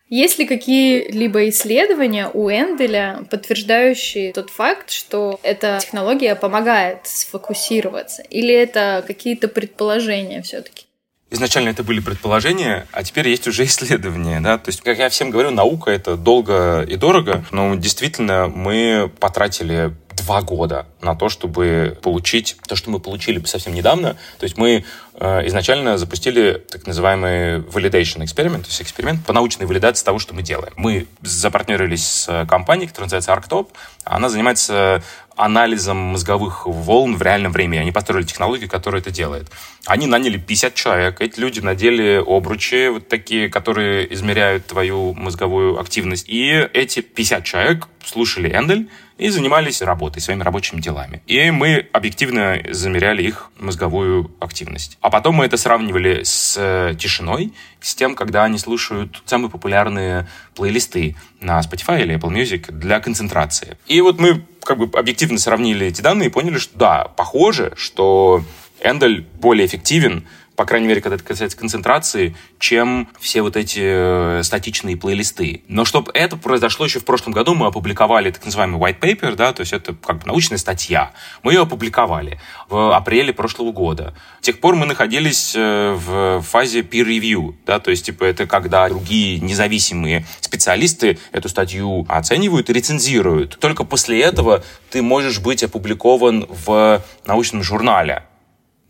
Есть 0.10 0.39
ли 0.39 0.48
какие-либо 0.48 1.50
исследования 1.50 2.31
у 2.34 2.50
Энделя, 2.50 3.27
подтверждающие 3.29 4.34
тот 4.34 4.50
факт, 4.50 4.89
что 4.89 5.39
эта 5.43 5.77
технология 5.79 6.36
помогает 6.36 7.05
сфокусироваться? 7.05 8.24
Или 8.24 8.53
это 8.55 9.03
какие-то 9.05 9.48
предположения 9.48 10.41
все-таки? 10.41 10.88
Изначально 11.31 11.69
это 11.69 11.83
были 11.83 12.00
предположения, 12.00 12.88
а 12.91 13.03
теперь 13.03 13.29
есть 13.29 13.48
уже 13.48 13.63
исследования. 13.65 14.39
Да? 14.39 14.57
То 14.57 14.69
есть, 14.69 14.81
как 14.81 14.98
я 14.98 15.09
всем 15.09 15.29
говорю, 15.29 15.51
наука— 15.51 15.91
это 15.91 16.15
долго 16.15 16.81
и 16.81 16.95
дорого, 16.95 17.45
но 17.51 17.75
действительно 17.75 18.48
мы 18.48 19.12
потратили 19.19 19.93
два 20.19 20.41
года 20.41 20.86
на 21.01 21.15
то, 21.15 21.29
чтобы 21.29 21.98
получить 22.01 22.57
то, 22.67 22.75
что 22.75 22.89
мы 22.89 23.00
получили 23.00 23.43
совсем 23.45 23.74
недавно. 23.74 24.15
То 24.38 24.43
есть 24.43 24.57
мы 24.57 24.83
э, 25.15 25.48
изначально 25.48 25.98
запустили 25.98 26.63
так 26.69 26.86
называемый 26.88 27.59
validation 27.59 28.17
experiment, 28.24 28.62
то 28.62 28.67
есть 28.67 28.81
эксперимент 28.81 29.25
по 29.25 29.33
научной 29.33 29.65
валидации 29.65 30.03
того, 30.03 30.19
что 30.19 30.33
мы 30.33 30.41
делаем. 30.41 30.74
Мы 30.75 31.07
запартнерились 31.21 32.05
с 32.05 32.45
компанией, 32.48 32.88
которая 32.88 33.05
называется 33.05 33.31
ArcTop. 33.31 33.69
Она 34.03 34.29
занимается 34.29 35.03
анализом 35.39 35.98
мозговых 35.98 36.65
волн 36.65 37.15
в 37.15 37.22
реальном 37.22 37.53
времени. 37.53 37.79
Они 37.79 37.91
построили 37.93 38.25
технологию, 38.25 38.69
которая 38.69 39.01
это 39.01 39.10
делает. 39.10 39.50
Они 39.86 40.05
наняли 40.05 40.38
50 40.38 40.75
человек. 40.75 41.22
Эти 41.22 41.39
люди 41.39 41.62
надели 41.62 42.22
обручи, 42.25 42.89
вот 42.89 43.08
такие, 43.08 43.48
которые 43.48 44.13
измеряют 44.13 44.67
твою 44.67 45.13
мозговую 45.13 45.79
активность. 45.79 46.27
И 46.27 46.50
эти 46.74 47.00
50 47.00 47.46
человек 47.46 47.88
слушали 48.03 48.50
Эндель, 48.50 48.89
и 49.19 49.29
занимались 49.29 49.81
работой, 49.81 50.22
своими 50.22 50.43
рабочими 50.43 50.79
делами. 50.79 51.22
И 51.27 51.51
мы 51.51 51.88
объективно 51.91 52.62
замеряли 52.72 53.22
их 53.22 53.51
мозговую 53.60 54.31
активность. 54.39 54.98
А 55.01 55.10
потом 55.10 55.36
мы 55.36 55.46
это 55.46 55.58
сравнивали 55.58 56.24
с 56.24 56.55
э, 56.58 56.96
тишиной, 56.98 57.53
с 57.81 57.96
тем, 57.96 58.15
когда 58.15 58.46
они 58.46 58.58
слушают 58.58 59.22
самые 59.25 59.50
популярные 59.51 60.27
плейлисты 60.55 61.17
на 61.41 61.60
Spotify 61.60 62.01
или 62.01 62.15
Apple 62.15 62.31
Music 62.31 62.72
для 62.72 63.01
концентрации. 63.01 63.77
И 63.88 64.00
вот 64.00 64.19
мы 64.22 64.46
как 64.69 64.77
бы 64.77 64.99
объективно 64.99 65.39
сравнили 65.39 65.88
эти 65.88 66.01
данные 66.01 66.29
и 66.29 66.31
поняли, 66.31 66.59
что 66.59 66.77
да, 66.77 67.05
похоже, 67.17 67.73
что 67.75 68.43
Эндель 68.83 69.25
более 69.41 69.65
эффективен 69.65 70.27
по 70.60 70.66
крайней 70.66 70.88
мере, 70.88 71.00
когда 71.00 71.16
это 71.16 71.24
касается 71.24 71.58
концентрации, 71.58 72.36
чем 72.60 73.08
все 73.18 73.42
вот 73.42 73.56
эти 73.56 73.80
э, 73.82 74.44
статичные 74.44 74.98
плейлисты. 74.98 75.63
Но 75.70 75.86
чтобы 75.86 76.12
это 76.13 76.36
произошло 76.36 76.86
еще 76.86 77.00
в 77.00 77.06
прошлом 77.06 77.32
году, 77.32 77.56
мы 77.56 77.68
опубликовали 77.68 78.30
так 78.30 78.44
называемый 78.44 78.78
white 78.78 79.00
paper, 79.00 79.36
да, 79.36 79.54
то 79.54 79.62
есть 79.62 79.72
это 79.72 79.94
как 79.94 80.18
бы 80.18 80.28
научная 80.28 80.58
статья. 80.58 81.13
Мы 81.44 81.54
ее 81.54 81.62
опубликовали 81.62 82.42
в 82.68 82.94
апреле 82.94 83.32
прошлого 83.32 83.72
года. 83.72 84.13
С 84.42 84.44
тех 84.44 84.60
пор 84.60 84.75
мы 84.75 84.86
находились 84.86 85.54
э, 85.56 85.94
в 85.94 86.42
фазе 86.42 86.82
peer 86.82 87.06
review, 87.06 87.56
да, 87.66 87.80
то 87.80 87.89
есть 87.89 88.08
типа 88.08 88.25
это 88.25 88.46
когда 88.46 88.89
другие 88.89 89.39
независимые 89.39 90.25
специалисты 90.42 91.20
эту 91.32 91.48
статью 91.48 92.06
оценивают 92.10 92.70
и 92.70 92.74
рецензируют. 92.74 93.58
Только 93.62 93.86
после 93.86 94.22
этого 94.22 94.62
ты 94.89 95.01
можешь 95.01 95.39
быть 95.39 95.63
опубликован 95.63 96.48
в 96.50 97.01
научном 97.25 97.63
журнале. 97.63 98.25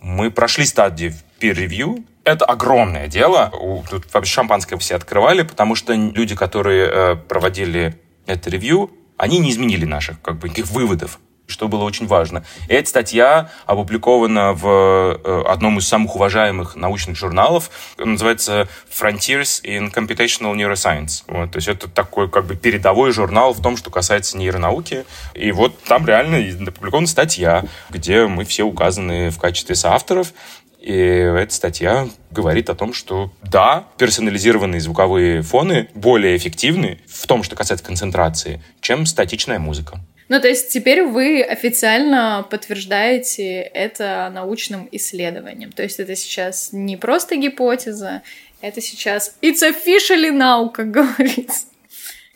Мы 0.01 0.31
прошли 0.31 0.65
стадии 0.65 1.13
peer 1.39 1.55
review. 1.55 2.05
Это 2.23 2.45
огромное 2.45 3.07
дело. 3.07 3.51
Тут 3.89 4.13
вообще 4.13 4.33
шампанское 4.33 4.77
все 4.77 4.95
открывали, 4.95 5.43
потому 5.43 5.75
что 5.75 5.93
люди, 5.93 6.35
которые 6.35 6.89
э, 6.91 7.15
проводили 7.15 7.99
это 8.27 8.49
ревью, 8.49 8.91
они 9.17 9.39
не 9.39 9.51
изменили 9.51 9.85
наших 9.85 10.21
как 10.21 10.37
бы, 10.37 10.47
никаких 10.47 10.71
выводов 10.71 11.19
что 11.49 11.67
было 11.67 11.83
очень 11.83 12.07
важно. 12.07 12.43
И 12.67 12.73
эта 12.73 12.87
статья 12.87 13.49
опубликована 13.65 14.53
в 14.53 14.67
э, 14.67 15.43
одном 15.47 15.79
из 15.79 15.87
самых 15.87 16.15
уважаемых 16.15 16.75
научных 16.75 17.17
журналов. 17.17 17.71
называется 17.97 18.67
Frontiers 18.89 19.63
in 19.63 19.91
Computational 19.91 20.55
Neuroscience. 20.55 21.23
Вот, 21.27 21.51
то 21.51 21.57
есть 21.57 21.67
это 21.67 21.89
такой 21.89 22.29
как 22.29 22.45
бы 22.45 22.55
передовой 22.55 23.11
журнал 23.11 23.53
в 23.53 23.61
том, 23.61 23.77
что 23.77 23.89
касается 23.89 24.37
нейронауки. 24.37 25.05
И 25.33 25.51
вот 25.51 25.81
там 25.83 26.05
реально 26.05 26.37
опубликована 26.67 27.07
статья, 27.07 27.65
где 27.89 28.27
мы 28.27 28.45
все 28.45 28.63
указаны 28.63 29.31
в 29.31 29.39
качестве 29.39 29.75
соавторов. 29.75 30.33
И 30.79 30.93
эта 30.93 31.53
статья 31.53 32.07
говорит 32.31 32.69
о 32.69 32.75
том, 32.75 32.93
что 32.93 33.31
да, 33.43 33.87
персонализированные 33.97 34.79
звуковые 34.79 35.41
фоны 35.41 35.89
более 35.93 36.37
эффективны 36.37 36.99
в 37.05 37.27
том, 37.27 37.43
что 37.43 37.55
касается 37.55 37.85
концентрации, 37.85 38.61
чем 38.79 39.05
статичная 39.05 39.59
музыка. 39.59 39.99
Ну, 40.29 40.39
то 40.39 40.47
есть 40.47 40.71
теперь 40.71 41.03
вы 41.03 41.41
официально 41.41 42.45
подтверждаете 42.49 43.61
это 43.61 44.31
научным 44.33 44.87
исследованием. 44.91 45.71
То 45.71 45.83
есть 45.83 45.99
это 45.99 46.15
сейчас 46.15 46.69
не 46.71 46.97
просто 46.97 47.35
гипотеза, 47.35 48.21
это 48.61 48.79
сейчас 48.79 49.35
it's 49.41 49.61
officially 49.63 50.69
как 50.71 50.91
говорится. 50.91 51.65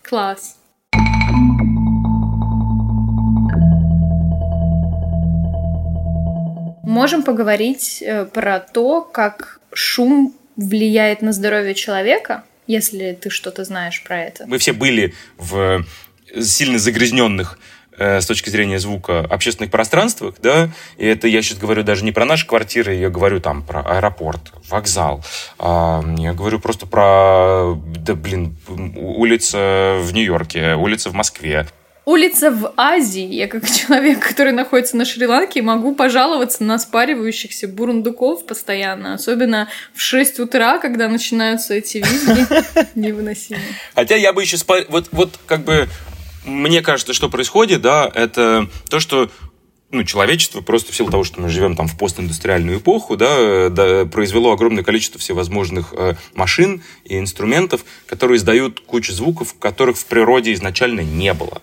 Класс. 0.02 0.58
Можем 6.94 7.24
поговорить 7.24 8.04
э, 8.04 8.26
про 8.26 8.60
то, 8.60 9.02
как 9.02 9.60
шум 9.74 10.36
влияет 10.56 11.24
на 11.24 11.34
здоровье 11.34 11.74
человека, 11.74 12.44
если 12.68 13.18
ты 13.20 13.32
что-то 13.32 13.64
знаешь 13.64 14.04
про 14.04 14.22
это. 14.22 14.46
Мы 14.46 14.60
все 14.60 14.74
были 14.74 15.16
в 15.40 15.84
сильно 16.40 16.78
загрязненных 16.78 17.58
э, 17.98 18.22
с 18.22 18.28
точки 18.28 18.52
зрения 18.52 18.78
звука 18.78 19.22
общественных 19.22 19.72
пространствах, 19.72 20.36
да, 20.40 20.70
и 20.98 21.08
это 21.08 21.28
я 21.28 21.42
сейчас 21.42 21.58
говорю 21.58 21.82
даже 21.82 22.06
не 22.06 22.12
про 22.12 22.26
наши 22.26 22.46
квартиры, 22.46 22.94
я 22.94 23.10
говорю 23.10 23.40
там 23.40 23.64
про 23.64 23.82
аэропорт, 23.82 24.54
вокзал, 24.70 25.24
а, 25.58 26.04
я 26.20 26.34
говорю 26.34 26.60
просто 26.60 26.86
про, 26.86 27.74
да 27.76 28.14
блин, 28.14 28.56
улица 28.96 29.98
в 30.00 30.14
Нью-Йорке, 30.14 30.76
улица 30.76 31.10
в 31.10 31.14
Москве, 31.14 31.66
Улица 32.06 32.52
в 32.52 32.74
Азии. 32.76 33.26
Я 33.34 33.48
как 33.48 33.70
человек, 33.72 34.26
который 34.26 34.52
находится 34.52 34.98
на 34.98 35.06
Шри-Ланке, 35.06 35.62
могу 35.62 35.96
пожаловаться 35.96 36.64
на 36.64 36.78
спаривающихся 36.78 37.68
бурундуков 37.68 38.46
постоянно. 38.46 39.14
Особенно 39.14 39.70
в 39.94 40.02
6 40.02 40.40
утра, 40.40 40.80
когда 40.80 41.08
начинаются 41.08 41.74
эти 41.74 42.00
визги. 42.00 42.46
Невыносимо. 43.00 43.62
Хотя 43.96 44.16
я 44.16 44.34
бы 44.34 44.42
еще... 44.42 44.58
Спа... 44.58 44.80
Вот, 44.90 45.10
вот 45.12 45.40
как 45.46 45.64
бы 45.64 45.88
мне 46.44 46.82
кажется, 46.82 47.14
что 47.14 47.30
происходит, 47.30 47.82
да, 47.82 48.12
это 48.14 48.68
то, 48.90 49.00
что 49.00 49.32
ну, 49.92 50.04
человечество 50.04 50.62
просто 50.62 50.92
в 50.92 50.96
силу 50.96 51.10
того, 51.10 51.24
что 51.24 51.40
мы 51.40 51.50
живем 51.50 51.76
там 51.76 51.88
в 51.88 51.98
постиндустриальную 51.98 52.80
эпоху, 52.80 53.16
да, 53.16 53.70
да, 53.70 54.06
произвело 54.06 54.52
огромное 54.52 54.84
количество 54.84 55.20
всевозможных 55.20 55.94
э, 55.94 56.16
машин 56.34 56.82
и 57.06 57.18
инструментов, 57.20 57.86
которые 58.08 58.38
издают 58.38 58.80
кучу 58.82 59.14
звуков, 59.14 59.56
которых 59.60 59.98
в 59.98 60.06
природе 60.06 60.52
изначально 60.54 61.02
не 61.02 61.34
было. 61.34 61.62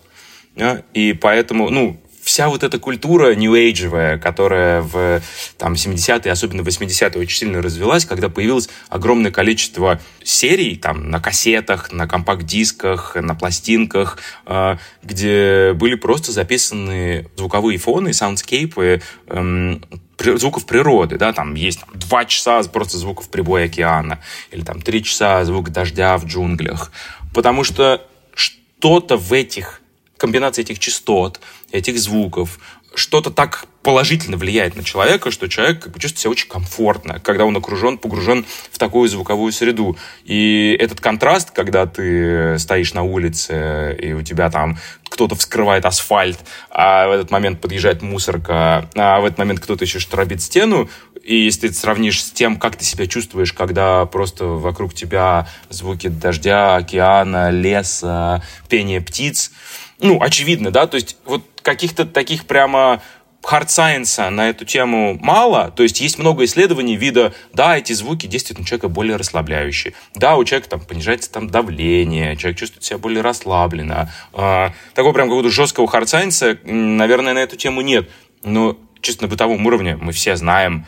Да? 0.60 0.82
И 0.92 1.14
поэтому, 1.14 1.70
ну, 1.70 1.98
вся 2.22 2.50
вот 2.50 2.62
эта 2.62 2.78
культура 2.78 3.34
нью-эйджевая, 3.34 4.18
которая 4.18 4.82
в 4.82 5.22
там, 5.56 5.72
70-е, 5.72 6.30
особенно 6.30 6.60
80-е 6.60 7.18
очень 7.18 7.38
сильно 7.38 7.62
развелась, 7.62 8.04
когда 8.04 8.28
появилось 8.28 8.68
огромное 8.90 9.30
количество 9.30 9.98
серий 10.22 10.76
там, 10.76 11.10
на 11.10 11.18
кассетах, 11.18 11.92
на 11.92 12.06
компакт-дисках, 12.06 13.16
на 13.16 13.34
пластинках, 13.34 14.18
э, 14.44 14.76
где 15.02 15.72
были 15.72 15.94
просто 15.94 16.30
записаны 16.30 17.30
звуковые 17.38 17.78
фоны, 17.78 18.12
саундскейпы, 18.12 19.00
э, 19.28 19.76
звуков 20.18 20.66
природы, 20.66 21.16
да, 21.16 21.32
там 21.32 21.54
есть 21.54 21.80
два 21.94 22.26
часа 22.26 22.62
просто 22.64 22.98
звуков 22.98 23.30
прибоя 23.30 23.64
океана, 23.64 24.18
или 24.50 24.60
там 24.60 24.82
три 24.82 25.02
часа 25.02 25.42
звук 25.46 25.70
дождя 25.70 26.18
в 26.18 26.26
джунглях, 26.26 26.92
потому 27.32 27.64
что 27.64 28.06
что-то 28.34 29.16
в 29.16 29.32
этих 29.32 29.80
комбинация 30.20 30.62
этих 30.62 30.78
частот, 30.78 31.40
этих 31.72 31.98
звуков, 31.98 32.58
что-то 32.94 33.30
так 33.30 33.64
положительно 33.82 34.36
влияет 34.36 34.76
на 34.76 34.84
человека, 34.84 35.30
что 35.30 35.48
человек 35.48 35.84
как 35.84 35.92
бы, 35.92 36.00
чувствует 36.00 36.20
себя 36.20 36.30
очень 36.32 36.48
комфортно, 36.48 37.20
когда 37.20 37.46
он 37.46 37.56
окружен, 37.56 37.96
погружен 37.96 38.44
в 38.70 38.78
такую 38.78 39.08
звуковую 39.08 39.52
среду. 39.52 39.96
И 40.24 40.76
этот 40.78 41.00
контраст, 41.00 41.52
когда 41.52 41.86
ты 41.86 42.58
стоишь 42.58 42.92
на 42.92 43.02
улице, 43.02 43.96
и 43.98 44.12
у 44.12 44.22
тебя 44.22 44.50
там 44.50 44.78
кто-то 45.08 45.34
вскрывает 45.34 45.86
асфальт, 45.86 46.38
а 46.68 47.08
в 47.08 47.12
этот 47.12 47.30
момент 47.30 47.60
подъезжает 47.60 48.02
мусорка, 48.02 48.88
а 48.94 49.20
в 49.20 49.24
этот 49.24 49.38
момент 49.38 49.60
кто-то 49.60 49.84
еще 49.84 49.98
штробит 49.98 50.42
стену, 50.42 50.90
и 51.22 51.36
если 51.36 51.68
ты 51.68 51.74
сравнишь 51.74 52.22
с 52.24 52.30
тем, 52.30 52.56
как 52.56 52.76
ты 52.76 52.84
себя 52.84 53.06
чувствуешь, 53.06 53.52
когда 53.52 54.04
просто 54.06 54.46
вокруг 54.46 54.94
тебя 54.94 55.48
звуки 55.68 56.08
дождя, 56.08 56.76
океана, 56.76 57.50
леса, 57.50 58.42
пение 58.68 59.00
птиц, 59.00 59.52
ну, 60.00 60.20
очевидно, 60.20 60.70
да, 60.70 60.86
то 60.86 60.96
есть 60.96 61.16
вот 61.24 61.42
каких-то 61.62 62.04
таких 62.04 62.46
прямо 62.46 63.02
science 63.42 64.28
на 64.28 64.50
эту 64.50 64.64
тему 64.64 65.18
мало, 65.20 65.70
то 65.70 65.82
есть 65.82 66.00
есть 66.00 66.18
много 66.18 66.44
исследований 66.44 66.96
вида, 66.96 67.32
да, 67.52 67.78
эти 67.78 67.92
звуки 67.92 68.26
действуют 68.26 68.60
на 68.60 68.66
человека 68.66 68.88
более 68.88 69.16
расслабляющие, 69.16 69.94
да, 70.14 70.36
у 70.36 70.44
человека 70.44 70.70
там 70.70 70.80
понижается 70.80 71.32
там 71.32 71.48
давление, 71.48 72.36
человек 72.36 72.58
чувствует 72.58 72.84
себя 72.84 72.98
более 72.98 73.22
расслабленно. 73.22 74.12
А, 74.32 74.72
такого 74.94 75.12
прям 75.12 75.28
какого-то 75.28 75.50
жесткого 75.50 75.86
science, 75.86 76.58
наверное, 76.64 77.32
на 77.32 77.38
эту 77.38 77.56
тему 77.56 77.80
нет, 77.80 78.08
но 78.42 78.76
чисто 79.00 79.22
на 79.22 79.28
бытовом 79.28 79.64
уровне 79.66 79.96
мы 79.96 80.12
все 80.12 80.36
знаем, 80.36 80.86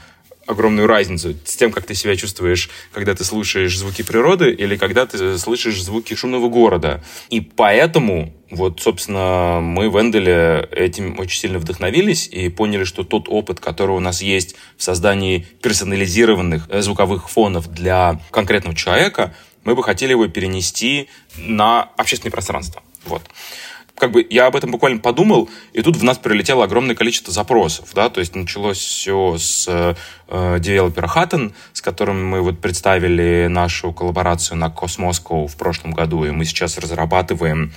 огромную 0.52 0.86
разницу 0.86 1.34
с 1.44 1.56
тем, 1.56 1.72
как 1.72 1.84
ты 1.84 1.94
себя 1.94 2.16
чувствуешь, 2.16 2.70
когда 2.92 3.14
ты 3.14 3.24
слушаешь 3.24 3.76
звуки 3.76 4.02
природы 4.02 4.50
или 4.50 4.76
когда 4.76 5.06
ты 5.06 5.38
слышишь 5.38 5.82
звуки 5.82 6.14
шумного 6.14 6.48
города. 6.48 7.02
И 7.30 7.40
поэтому 7.40 8.32
вот, 8.50 8.80
собственно, 8.82 9.60
мы 9.62 9.88
в 9.88 9.98
Энделе 9.98 10.68
этим 10.70 11.18
очень 11.18 11.40
сильно 11.40 11.58
вдохновились 11.58 12.28
и 12.28 12.50
поняли, 12.50 12.84
что 12.84 13.02
тот 13.02 13.28
опыт, 13.28 13.60
который 13.60 13.96
у 13.96 14.00
нас 14.00 14.20
есть 14.20 14.56
в 14.76 14.82
создании 14.82 15.46
персонализированных 15.62 16.68
э, 16.68 16.82
звуковых 16.82 17.30
фонов 17.30 17.72
для 17.72 18.20
конкретного 18.30 18.76
человека, 18.76 19.34
мы 19.64 19.74
бы 19.74 19.82
хотели 19.82 20.10
его 20.10 20.28
перенести 20.28 21.08
на 21.36 21.88
общественное 21.96 22.32
пространство. 22.32 22.82
Вот 23.06 23.22
как 23.96 24.10
бы 24.10 24.26
я 24.28 24.46
об 24.46 24.56
этом 24.56 24.70
буквально 24.70 25.00
подумал, 25.00 25.48
и 25.72 25.82
тут 25.82 25.96
в 25.96 26.02
нас 26.02 26.18
прилетело 26.18 26.64
огромное 26.64 26.94
количество 26.94 27.32
запросов, 27.32 27.90
да, 27.94 28.08
то 28.08 28.20
есть 28.20 28.34
началось 28.34 28.78
все 28.78 29.36
с 29.38 29.66
э, 29.68 30.58
девелопера 30.58 31.06
Hutton, 31.06 31.52
с 31.72 31.80
которым 31.80 32.26
мы 32.26 32.40
вот 32.40 32.60
представили 32.60 33.46
нашу 33.48 33.92
коллаборацию 33.92 34.56
на 34.56 34.66
Cosmoscow 34.66 35.46
в 35.46 35.56
прошлом 35.56 35.92
году, 35.92 36.24
и 36.24 36.30
мы 36.30 36.44
сейчас 36.44 36.78
разрабатываем 36.78 37.72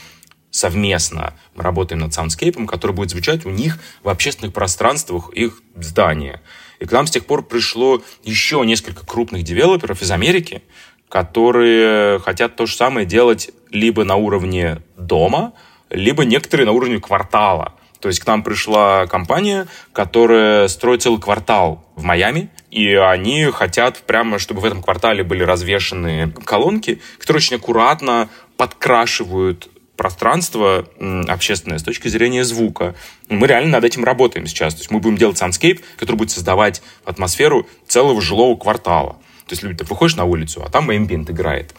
совместно 0.56 1.34
мы 1.54 1.64
работаем 1.64 2.00
над 2.00 2.14
саундскейпом, 2.14 2.66
который 2.66 2.94
будет 2.94 3.10
звучать 3.10 3.46
у 3.46 3.50
них 3.50 3.78
в 4.04 4.10
общественных 4.10 4.54
пространствах 4.54 5.30
их 5.34 5.62
здания. 5.76 6.42
И 6.80 6.86
к 6.86 6.92
нам 6.94 7.08
с 7.08 7.12
тех 7.12 7.26
пор 7.26 7.44
пришло 7.44 8.02
еще 8.24 8.64
несколько 8.66 9.06
крупных 9.06 9.44
девелоперов 9.44 10.02
из 10.02 10.12
Америки, 10.12 10.64
которые 11.10 12.20
хотят 12.20 12.56
то 12.56 12.66
же 12.66 12.76
самое 12.76 13.06
делать 13.06 13.52
либо 13.70 14.06
на 14.06 14.16
уровне 14.16 14.82
дома, 14.98 15.54
либо 15.90 16.26
некоторые 16.26 16.66
на 16.66 16.72
уровне 16.72 17.00
квартала. 17.00 17.74
То 18.00 18.10
есть 18.10 18.20
к 18.20 18.28
нам 18.28 18.44
пришла 18.44 19.08
компания, 19.08 19.68
которая 19.92 20.68
строит 20.68 21.02
целый 21.02 21.20
квартал 21.20 21.84
в 21.96 22.04
Майами, 22.04 22.50
и 22.70 22.94
они 22.94 23.46
хотят 23.46 24.00
прямо, 24.04 24.38
чтобы 24.38 24.62
в 24.62 24.66
этом 24.66 24.84
квартале 24.84 25.24
были 25.24 25.44
развешены 25.44 26.32
колонки, 26.44 27.02
которые 27.18 27.40
очень 27.40 27.56
аккуратно 27.56 28.30
подкрашивают 28.58 29.70
пространство 29.96 30.88
общественное 31.28 31.78
с 31.78 31.84
точки 31.84 32.08
зрения 32.08 32.44
звука. 32.44 32.96
Мы 33.30 33.48
реально 33.48 33.72
над 33.72 33.86
этим 33.86 34.04
работаем 34.04 34.46
сейчас. 34.46 34.76
То 34.76 34.82
есть 34.82 34.92
мы 34.92 35.00
будем 35.00 35.18
делать 35.18 35.38
soundscape, 35.38 35.82
который 35.98 36.18
будет 36.18 36.32
создавать 36.32 36.82
атмосферу 37.06 37.68
целого 37.88 38.22
жилого 38.22 38.58
квартала. 38.58 39.14
То 39.48 39.56
есть 39.56 39.62
ты 39.62 39.84
выходишь 39.86 40.18
на 40.18 40.26
улицу, 40.26 40.64
а 40.66 40.70
там 40.70 40.90
ambient 40.90 41.32
играет. 41.32 41.74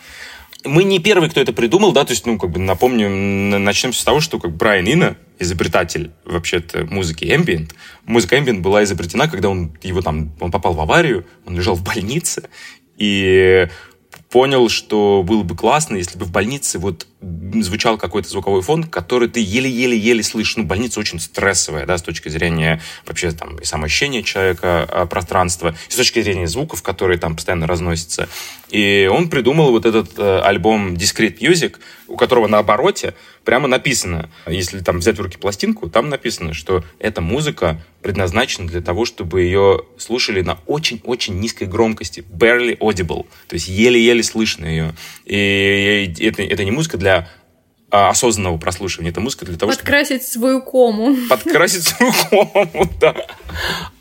Мы 0.67 0.85
не 0.85 0.99
первый, 0.99 1.31
кто 1.31 1.41
это 1.41 1.53
придумал, 1.53 1.93
да, 1.93 2.05
то 2.05 2.13
есть, 2.13 2.27
ну, 2.27 2.39
как 2.39 2.51
бы 2.51 2.59
напомню, 2.59 3.09
начнем 3.09 3.93
с 3.93 4.05
того, 4.05 4.21
что 4.21 4.39
как 4.39 4.57
Брайан 4.57 4.87
Ина, 4.87 5.17
изобретатель 5.39 6.11
вообще-то 6.25 6.87
музыки 6.87 7.25
ambient, 7.25 7.73
музыка 8.05 8.37
ambient 8.37 8.61
была 8.61 8.85
изобретена, 8.85 9.29
когда 9.29 9.49
он 9.49 9.77
его 9.83 10.03
там, 10.03 10.33
он 10.41 10.51
попал 10.51 10.75
в 10.75 10.81
аварию, 10.81 11.27
он 11.47 11.57
лежал 11.57 11.75
в 11.75 11.83
больнице, 11.83 12.49
и 12.97 13.69
понял, 14.31 14.69
что 14.69 15.23
было 15.27 15.43
бы 15.43 15.57
классно, 15.57 15.97
если 15.97 16.19
бы 16.19 16.25
в 16.25 16.31
больнице 16.31 16.79
вот 16.79 17.07
звучал 17.21 17.97
какой-то 17.97 18.29
звуковой 18.29 18.63
фон, 18.63 18.85
который 18.85 19.29
ты 19.29 19.41
еле-еле-еле 19.41 20.23
слышишь. 20.23 20.57
Ну, 20.57 20.65
больница 20.65 21.01
очень 21.01 21.19
стрессовая, 21.19 21.87
да, 21.87 21.97
с 21.97 22.03
точки 22.03 22.29
зрения 22.29 22.81
вообще 23.07 23.31
там 23.31 23.57
и 23.57 23.65
самоощущения 23.65 24.23
человека, 24.23 24.87
а, 24.89 25.07
пространства, 25.07 25.75
и 25.89 25.93
с 25.93 25.97
точки 25.97 26.23
зрения 26.23 26.47
звуков, 26.47 26.83
которые 26.83 27.19
там 27.19 27.35
постоянно 27.37 27.67
разносятся. 27.67 28.29
И 28.71 29.09
он 29.11 29.31
придумал 29.31 29.71
вот 29.71 29.87
этот 29.87 30.19
э, 30.19 30.41
альбом 30.41 30.95
Discrete 30.95 31.39
Music, 31.39 31.77
у 32.09 32.17
которого 32.17 32.49
на 32.49 32.59
обороте 32.59 33.15
прямо 33.45 33.69
написано, 33.69 34.29
если 34.47 34.81
там 34.81 34.99
взять 34.99 35.19
в 35.19 35.23
руки 35.23 35.39
пластинку, 35.39 35.89
там 35.89 36.09
написано, 36.09 36.53
что 36.53 36.85
эта 36.99 37.21
музыка 37.21 37.81
предназначена 38.03 38.67
для 38.67 38.81
того, 38.81 39.05
чтобы 39.05 39.43
ее 39.43 39.83
слушали 39.99 40.43
на 40.43 40.59
очень-очень 40.67 41.39
низкой 41.39 41.65
громкости, 41.65 42.25
barely 42.29 42.77
audible, 42.79 43.27
то 43.49 43.55
есть 43.55 43.69
еле-еле 43.69 44.23
слышно 44.23 44.67
ее. 44.67 44.95
И 45.25 46.13
это, 46.21 46.43
это 46.43 46.65
не 46.65 46.73
музыка 46.73 46.99
для 46.99 47.06
а, 47.89 48.11
осознанного 48.11 48.59
прослушивания. 48.59 49.11
Это 49.11 49.21
музыка 49.21 49.45
для 49.45 49.57
того, 49.57 49.71
Подкрасить 49.71 50.29
чтобы... 50.29 50.41
свою 50.41 50.63
кому. 50.63 51.17
Подкрасить 51.29 51.85
свою 51.85 52.13
кому, 52.29 52.91
да. 53.01 53.15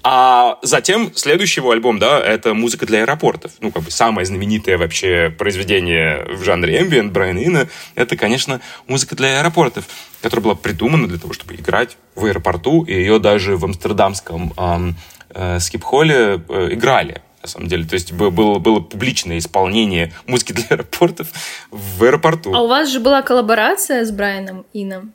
А 0.02 0.58
затем 0.64 1.12
следующий 1.16 1.60
его 1.62 1.70
альбом, 1.70 2.00
да, 2.00 2.20
это 2.20 2.56
музыка 2.56 2.88
для 2.88 3.00
аэропортов. 3.02 3.52
Ну, 3.60 3.72
как 3.72 3.84
бы 3.84 3.92
самое 3.92 4.26
знаменитое 4.26 4.80
вообще 4.80 5.34
произведение 5.38 6.26
в 6.30 6.44
жанре 6.44 6.82
ambient 6.82 7.12
Брайана 7.12 7.40
Ина, 7.46 7.68
это, 7.94 8.18
конечно, 8.18 8.60
музыка 8.88 9.16
для 9.16 9.40
аэропортов, 9.40 9.86
которая 10.22 10.44
была 10.44 10.56
придумана 10.56 11.08
для 11.08 11.20
того, 11.20 11.34
чтобы 11.34 11.54
играть 11.54 11.98
в 12.16 12.26
аэропорту, 12.26 12.84
и 12.84 12.94
ее 12.94 13.20
даже 13.20 13.56
в 13.56 13.66
амстердамском 13.66 14.54
эм, 14.58 14.96
э, 15.30 15.60
скип-холле 15.60 16.42
э, 16.50 16.70
играли 16.72 17.22
на 17.46 17.50
самом 17.50 17.68
деле. 17.68 17.86
То 17.86 17.94
есть 17.94 18.12
было, 18.12 18.60
было 18.60 18.80
публичное 18.80 19.38
исполнение 19.38 20.12
музыки 20.26 20.52
для 20.52 20.66
аэропортов 20.72 21.28
в 21.70 22.04
аэропорту. 22.04 22.54
А 22.54 22.62
у 22.62 22.68
вас 22.68 22.90
же 22.90 23.00
была 23.00 23.22
коллаборация 23.22 24.04
с 24.04 24.12
Брайаном 24.12 24.66
Ином? 24.74 25.14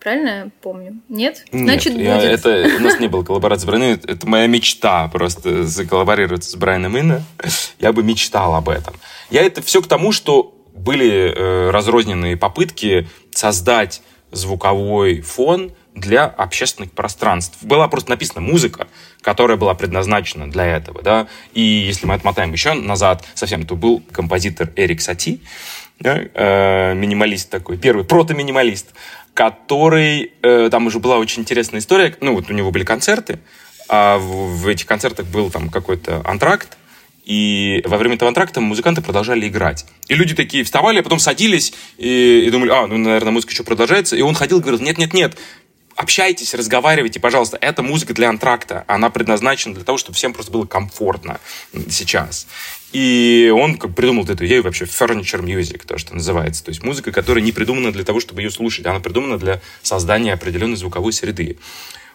Правильно 0.00 0.28
я 0.28 0.48
помню? 0.62 1.00
Нет? 1.08 1.44
Нет 1.52 1.64
Значит, 1.64 1.96
я, 1.96 2.16
будет. 2.16 2.24
Это, 2.24 2.76
у 2.76 2.80
нас 2.80 2.98
не 2.98 3.06
было 3.06 3.22
коллаборации 3.24 3.62
с 3.62 3.66
Брайаном 3.66 3.94
Это, 3.94 4.12
это 4.12 4.26
моя 4.26 4.46
мечта 4.46 5.08
просто 5.08 5.64
заколлаборироваться 5.64 6.50
с 6.50 6.56
Брайаном 6.56 6.96
Инна. 6.96 7.22
Я 7.78 7.92
бы 7.92 8.02
мечтал 8.02 8.54
об 8.54 8.68
этом. 8.68 8.94
Я 9.30 9.42
это 9.42 9.62
все 9.62 9.80
к 9.80 9.86
тому, 9.86 10.10
что 10.12 10.54
были 10.74 11.32
э, 11.32 11.70
разрозненные 11.70 12.36
попытки 12.36 13.08
создать 13.30 14.02
звуковой 14.32 15.20
фон 15.20 15.72
для 15.94 16.24
общественных 16.24 16.92
пространств. 16.92 17.62
Была 17.62 17.88
просто 17.88 18.10
написана 18.10 18.40
музыка, 18.40 18.88
которая 19.22 19.56
была 19.56 19.74
предназначена 19.74 20.50
для 20.50 20.64
этого. 20.64 21.02
Да? 21.02 21.26
И 21.52 21.60
если 21.60 22.06
мы 22.06 22.14
отмотаем 22.14 22.52
еще 22.52 22.74
назад 22.74 23.24
совсем, 23.34 23.66
то 23.66 23.76
был 23.76 24.02
композитор 24.12 24.70
Эрик 24.76 25.00
Сати, 25.00 25.42
да? 25.98 26.18
э, 26.18 26.94
минималист 26.94 27.50
такой, 27.50 27.76
первый 27.76 28.04
прото-минималист, 28.04 28.88
который... 29.34 30.32
Э, 30.42 30.68
там 30.70 30.86
уже 30.86 30.98
была 30.98 31.18
очень 31.18 31.42
интересная 31.42 31.80
история. 31.80 32.16
Ну, 32.20 32.34
вот 32.34 32.50
у 32.50 32.52
него 32.52 32.70
были 32.70 32.84
концерты, 32.84 33.40
а 33.88 34.18
в, 34.18 34.62
в 34.62 34.68
этих 34.68 34.86
концертах 34.86 35.26
был 35.26 35.50
там 35.50 35.68
какой-то 35.68 36.22
антракт, 36.24 36.76
и 37.30 37.82
во 37.84 37.96
время 37.96 38.16
этого 38.16 38.28
антракта 38.28 38.60
музыканты 38.60 39.02
продолжали 39.02 39.46
играть. 39.46 39.86
И 40.08 40.14
люди 40.14 40.34
такие 40.34 40.64
вставали, 40.64 40.98
а 40.98 41.02
потом 41.04 41.20
садились 41.20 41.72
и, 41.96 42.44
и 42.46 42.50
думали, 42.50 42.70
а, 42.70 42.88
ну, 42.88 42.98
наверное, 42.98 43.30
музыка 43.30 43.52
еще 43.52 43.62
продолжается. 43.62 44.16
И 44.16 44.20
он 44.22 44.34
ходил 44.34 44.58
и 44.58 44.62
говорил, 44.62 44.80
нет-нет-нет, 44.80 45.36
общайтесь, 46.00 46.54
разговаривайте, 46.54 47.20
пожалуйста. 47.20 47.58
Это 47.60 47.82
музыка 47.82 48.14
для 48.14 48.30
антракта. 48.30 48.84
Она 48.86 49.10
предназначена 49.10 49.74
для 49.74 49.84
того, 49.84 49.98
чтобы 49.98 50.16
всем 50.16 50.32
просто 50.32 50.50
было 50.50 50.64
комфортно 50.64 51.40
сейчас. 51.90 52.46
И 52.92 53.52
он 53.54 53.76
как 53.76 53.94
придумал 53.94 54.24
эту 54.24 54.46
идею 54.46 54.62
вообще 54.62 54.86
furniture 54.86 55.42
music, 55.42 55.86
то, 55.86 55.98
что 55.98 56.14
называется. 56.14 56.64
То 56.64 56.70
есть 56.70 56.82
музыка, 56.82 57.12
которая 57.12 57.44
не 57.44 57.52
придумана 57.52 57.92
для 57.92 58.04
того, 58.04 58.18
чтобы 58.18 58.40
ее 58.40 58.50
слушать, 58.50 58.86
она 58.86 59.00
придумана 59.00 59.38
для 59.38 59.60
создания 59.82 60.32
определенной 60.32 60.76
звуковой 60.76 61.12
среды. 61.12 61.58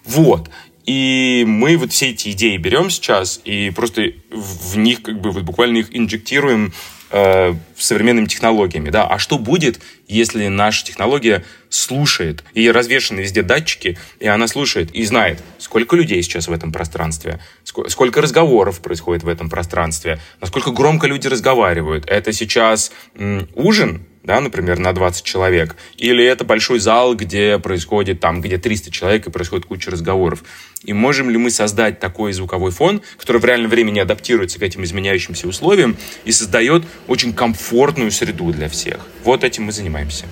Вот. 0.04 0.50
И 0.86 1.44
мы 1.48 1.78
вот 1.78 1.92
все 1.92 2.10
эти 2.10 2.30
идеи 2.30 2.58
берем 2.58 2.90
сейчас 2.90 3.40
и 3.44 3.72
просто 3.72 4.14
в 4.32 4.78
них 4.78 5.04
как 5.04 5.22
бы 5.22 5.32
вот 5.32 5.44
буквально 5.44 5.78
их 5.78 5.96
инжектируем 5.96 6.74
э, 7.16 7.56
современными 7.78 8.26
технологиями. 8.26 8.90
Да? 8.90 9.08
А 9.08 9.18
что 9.18 9.38
будет, 9.40 9.80
если 10.08 10.48
наша 10.48 10.84
технология 10.86 11.46
слушает, 11.70 12.44
и 12.54 12.70
развешаны 12.70 13.22
везде 13.22 13.42
датчики, 13.42 13.98
и 14.20 14.28
она 14.28 14.48
слушает 14.48 14.94
и 14.94 15.06
знает, 15.06 15.42
сколько 15.58 15.96
людей 15.96 16.22
сейчас 16.22 16.50
в 16.50 16.52
этом 16.52 16.74
пространстве, 16.74 17.40
сколько 17.64 18.22
разговоров 18.22 18.82
происходит 18.82 19.24
в 19.24 19.30
этом 19.30 19.50
пространстве, 19.50 20.20
насколько 20.42 20.72
громко 20.72 21.08
люди 21.08 21.28
разговаривают. 21.28 22.06
Это 22.08 22.34
сейчас 22.34 22.92
м, 23.16 23.48
ужин, 23.56 24.06
да, 24.26 24.42
например, 24.42 24.80
на 24.80 24.92
20 24.92 25.24
человек, 25.24 25.76
или 25.98 26.24
это 26.26 26.44
большой 26.44 26.80
зал, 26.80 27.16
где 27.16 27.60
происходит 27.60 28.20
там, 28.20 28.42
где 28.42 28.58
300 28.58 28.92
человек 28.92 29.28
и 29.28 29.32
происходит 29.32 29.66
куча 29.66 29.92
разговоров. 29.92 30.44
И 30.84 30.94
можем 30.94 31.30
ли 31.30 31.38
мы 31.38 31.50
создать 31.52 32.00
такой 32.00 32.34
звуковой 32.34 32.72
фон, 32.72 33.02
который 33.18 33.40
в 33.40 33.46
реальном 33.46 33.70
времени 33.70 34.00
адаптируется 34.00 34.60
к 34.60 34.64
этим 34.64 34.84
изменяющимся 34.84 35.48
условиям 35.48 35.96
и 36.26 36.32
создает 36.32 36.84
очень 37.08 37.34
комфортную 37.34 38.12
среду 38.12 38.52
для 38.52 38.68
всех? 38.68 39.00
Вот 39.24 39.44
этим 39.44 39.64
мы 39.64 39.72
занимаемся. 39.72 40.26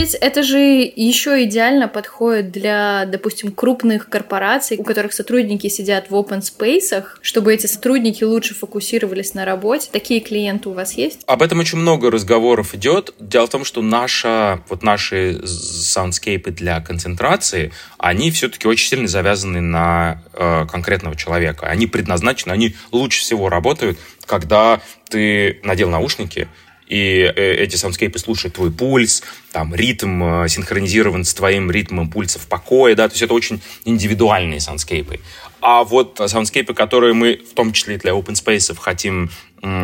Ведь 0.00 0.14
это 0.14 0.42
же 0.42 0.58
еще 0.58 1.44
идеально 1.44 1.86
подходит 1.86 2.50
для, 2.50 3.04
допустим, 3.06 3.52
крупных 3.52 4.08
корпораций, 4.08 4.78
у 4.78 4.82
которых 4.82 5.12
сотрудники 5.12 5.68
сидят 5.68 6.08
в 6.08 6.14
open 6.14 6.40
space, 6.40 7.04
чтобы 7.20 7.52
эти 7.52 7.66
сотрудники 7.66 8.24
лучше 8.24 8.54
фокусировались 8.54 9.34
на 9.34 9.44
работе. 9.44 9.90
Такие 9.92 10.20
клиенты 10.20 10.70
у 10.70 10.72
вас 10.72 10.94
есть? 10.94 11.20
Об 11.26 11.42
этом 11.42 11.58
очень 11.58 11.78
много 11.78 12.10
разговоров 12.10 12.74
идет. 12.74 13.12
Дело 13.20 13.46
в 13.46 13.50
том, 13.50 13.64
что 13.66 13.82
наша, 13.82 14.62
вот 14.70 14.82
наши 14.82 15.38
soundscape 15.46 16.40
ы 16.40 16.50
для 16.50 16.80
концентрации, 16.80 17.72
они 17.98 18.30
все-таки 18.30 18.66
очень 18.66 18.88
сильно 18.88 19.06
завязаны 19.06 19.60
на 19.60 20.22
э, 20.32 20.66
конкретного 20.66 21.14
человека. 21.14 21.66
Они 21.66 21.86
предназначены, 21.86 22.52
они 22.52 22.74
лучше 22.90 23.20
всего 23.20 23.50
работают, 23.50 23.98
когда 24.24 24.80
ты 25.10 25.60
надел 25.62 25.90
наушники, 25.90 26.48
и 26.90 27.22
э, 27.22 27.54
эти 27.54 27.76
soundscape 27.76 28.14
ы 28.14 28.18
слушают 28.18 28.56
твой 28.56 28.72
пульс, 28.72 29.22
там 29.52 29.74
ритм 29.74 30.22
э, 30.22 30.48
синхронизирован 30.48 31.24
с 31.24 31.32
твоим 31.32 31.70
ритмом 31.70 32.10
пульса 32.10 32.40
в 32.40 32.48
покое, 32.48 32.96
да, 32.96 33.08
то 33.08 33.12
есть 33.12 33.22
это 33.22 33.32
очень 33.32 33.62
индивидуальные 33.84 34.60
soundscape 34.60 35.10
ы. 35.10 35.20
А 35.60 35.84
вот 35.84 36.20
soundscape 36.24 36.66
ы, 36.66 36.74
которые 36.74 37.14
мы, 37.14 37.36
в 37.36 37.54
том 37.54 37.72
числе 37.72 37.96
для 37.96 38.12
open 38.12 38.32
space, 38.32 38.74
хотим, 38.76 39.30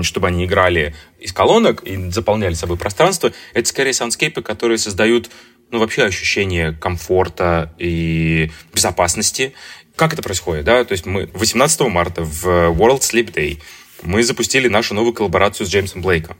чтобы 0.02 0.26
они 0.26 0.46
играли 0.46 0.96
из 1.20 1.32
колонок 1.32 1.84
и 1.84 2.10
заполняли 2.10 2.54
собой 2.54 2.76
пространство, 2.76 3.32
это 3.54 3.68
скорее 3.68 3.92
soundscape 3.92 4.34
ы, 4.34 4.42
которые 4.42 4.78
создают 4.78 5.30
ну, 5.70 5.78
вообще 5.78 6.04
ощущение 6.04 6.72
комфорта 6.72 7.72
и 7.78 8.50
безопасности. 8.74 9.52
Как 9.94 10.12
это 10.12 10.22
происходит, 10.22 10.64
да? 10.64 10.84
То 10.84 10.92
есть 10.92 11.06
мы 11.06 11.28
18 11.34 11.80
марта 11.82 12.22
в 12.22 12.46
World 12.46 13.00
Sleep 13.00 13.32
Day 13.32 13.60
мы 14.02 14.22
запустили 14.22 14.68
нашу 14.68 14.94
новую 14.94 15.14
коллаборацию 15.14 15.66
с 15.66 15.70
Джеймсом 15.70 16.02
Блейком. 16.02 16.36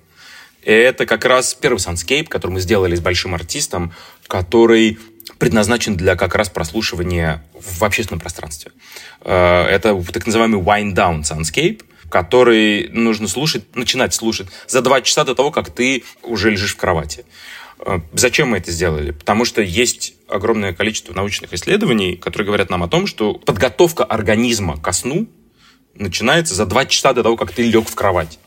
Это 0.66 1.06
как 1.06 1.24
раз 1.24 1.54
первый 1.54 1.78
soundscape, 1.78 2.28
который 2.28 2.50
мы 2.50 2.60
сделали 2.60 2.96
с 2.96 3.00
большим 3.00 3.36
артистом, 3.36 3.92
который 4.26 4.98
предназначен 5.38 5.96
для 5.96 6.16
как 6.16 6.34
раз 6.34 6.48
прослушивания 6.48 7.44
в 7.54 7.84
общественном 7.84 8.18
пространстве. 8.18 8.72
Э, 9.20 9.62
это 9.66 10.02
так 10.12 10.26
называемый 10.26 10.60
wind 10.60 10.94
down 10.94 11.22
soundscape, 11.22 11.84
который 12.10 12.88
нужно 12.88 13.28
слушать, 13.28 13.76
начинать 13.76 14.12
слушать 14.12 14.48
за 14.66 14.82
два 14.82 15.02
часа 15.02 15.22
до 15.22 15.36
того, 15.36 15.52
как 15.52 15.70
ты 15.70 16.02
уже 16.24 16.50
лежишь 16.50 16.72
в 16.72 16.76
кровати. 16.76 17.24
Э, 17.78 18.00
зачем 18.12 18.48
мы 18.48 18.56
это 18.56 18.72
сделали? 18.72 19.12
Потому 19.12 19.44
что 19.44 19.62
есть 19.62 20.14
огромное 20.28 20.72
количество 20.72 21.12
научных 21.12 21.52
исследований, 21.52 22.16
которые 22.16 22.46
говорят 22.46 22.70
нам 22.70 22.82
о 22.82 22.88
том, 22.88 23.06
что 23.06 23.34
подготовка 23.34 24.02
организма 24.02 24.80
ко 24.80 24.90
сну 24.90 25.28
начинается 25.94 26.56
за 26.56 26.66
два 26.66 26.86
часа 26.86 27.12
до 27.12 27.22
того, 27.22 27.36
как 27.36 27.52
ты 27.52 27.62
лег 27.62 27.88
в 27.88 27.94
кровать 27.94 28.40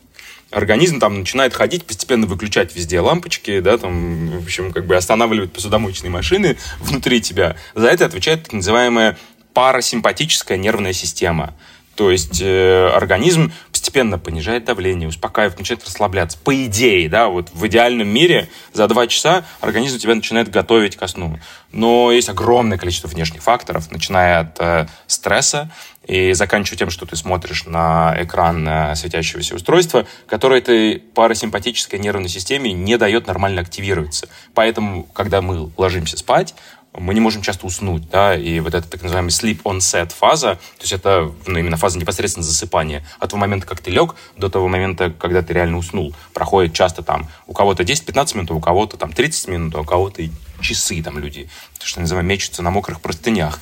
организм 0.51 0.99
там 0.99 1.19
начинает 1.19 1.53
ходить, 1.53 1.85
постепенно 1.85 2.27
выключать 2.27 2.75
везде 2.75 2.99
лампочки, 2.99 3.59
да, 3.59 3.77
там, 3.77 4.39
в 4.39 4.43
общем, 4.43 4.71
как 4.73 4.85
бы 4.85 4.95
останавливать 4.95 5.51
посудомоечные 5.51 6.09
машины 6.09 6.57
внутри 6.79 7.21
тебя. 7.21 7.55
За 7.75 7.87
это 7.87 8.05
отвечает 8.05 8.43
так 8.43 8.53
называемая 8.53 9.17
парасимпатическая 9.53 10.57
нервная 10.57 10.93
система. 10.93 11.55
То 11.99 12.11
есть 12.11 12.41
э, 12.41 12.87
организм 12.95 13.51
постепенно 13.73 14.17
понижает 14.17 14.63
давление, 14.63 15.09
успокаивает, 15.09 15.59
начинает 15.59 15.85
расслабляться. 15.85 16.37
По 16.37 16.55
идее, 16.65 17.09
да, 17.09 17.27
вот 17.27 17.49
в 17.51 17.67
идеальном 17.67 18.07
мире 18.07 18.47
за 18.71 18.87
два 18.87 19.05
часа 19.07 19.43
организм 19.59 19.99
тебя 19.99 20.15
начинает 20.15 20.49
готовить 20.49 20.95
ко 20.95 21.07
сну. 21.07 21.39
Но 21.73 22.13
есть 22.13 22.29
огромное 22.29 22.77
количество 22.77 23.09
внешних 23.09 23.43
факторов, 23.43 23.91
начиная 23.91 24.39
от 24.39 24.55
э, 24.59 24.87
стресса 25.07 25.71
и 26.09 26.33
заканчивая 26.33 26.79
тем, 26.79 26.89
что 26.89 27.05
ты 27.05 27.15
смотришь 27.15 27.65
на 27.65 28.15
экран 28.19 28.67
э, 28.67 28.95
светящегося 28.95 29.55
устройства, 29.55 30.07
которое 30.25 30.59
этой 30.59 30.99
парасимпатической 30.99 31.99
нервной 31.99 32.29
системе 32.29 32.73
не 32.73 32.97
дает 32.97 33.27
нормально 33.27 33.61
активироваться. 33.61 34.27
Поэтому, 34.55 35.03
когда 35.13 35.41
мы 35.43 35.71
ложимся 35.77 36.17
спать, 36.17 36.55
мы 36.97 37.13
не 37.13 37.19
можем 37.19 37.43
часто 37.43 37.67
уснуть, 37.67 38.09
да, 38.09 38.35
и 38.35 38.59
вот 38.59 38.73
эта 38.73 38.89
так 38.89 39.03
называемая 39.03 39.29
sleep 39.29 39.61
onset 39.61 40.11
фаза, 40.11 40.55
то 40.55 40.81
есть 40.81 40.93
это 40.93 41.31
ну, 41.45 41.59
именно 41.59 41.77
фаза 41.77 41.99
непосредственно 41.99 42.43
засыпания, 42.43 43.05
от 43.19 43.29
того 43.29 43.39
момента, 43.39 43.67
как 43.67 43.79
ты 43.79 43.91
лег, 43.91 44.15
до 44.35 44.49
того 44.49 44.67
момента, 44.67 45.11
когда 45.11 45.43
ты 45.43 45.53
реально 45.53 45.77
уснул, 45.77 46.15
проходит 46.33 46.73
часто 46.73 47.03
там 47.03 47.29
у 47.45 47.53
кого-то 47.53 47.83
10-15 47.83 48.35
минут, 48.35 48.51
у 48.51 48.59
кого-то 48.59 48.97
там 48.97 49.13
30 49.13 49.47
минут, 49.49 49.75
а 49.75 49.81
у 49.81 49.83
кого-то 49.83 50.23
часы 50.61 51.01
там 51.03 51.19
люди, 51.19 51.47
то, 51.77 51.85
что 51.85 51.99
называем, 52.01 52.27
мечутся 52.27 52.63
на 52.63 52.71
мокрых 52.71 53.01
простынях. 53.01 53.59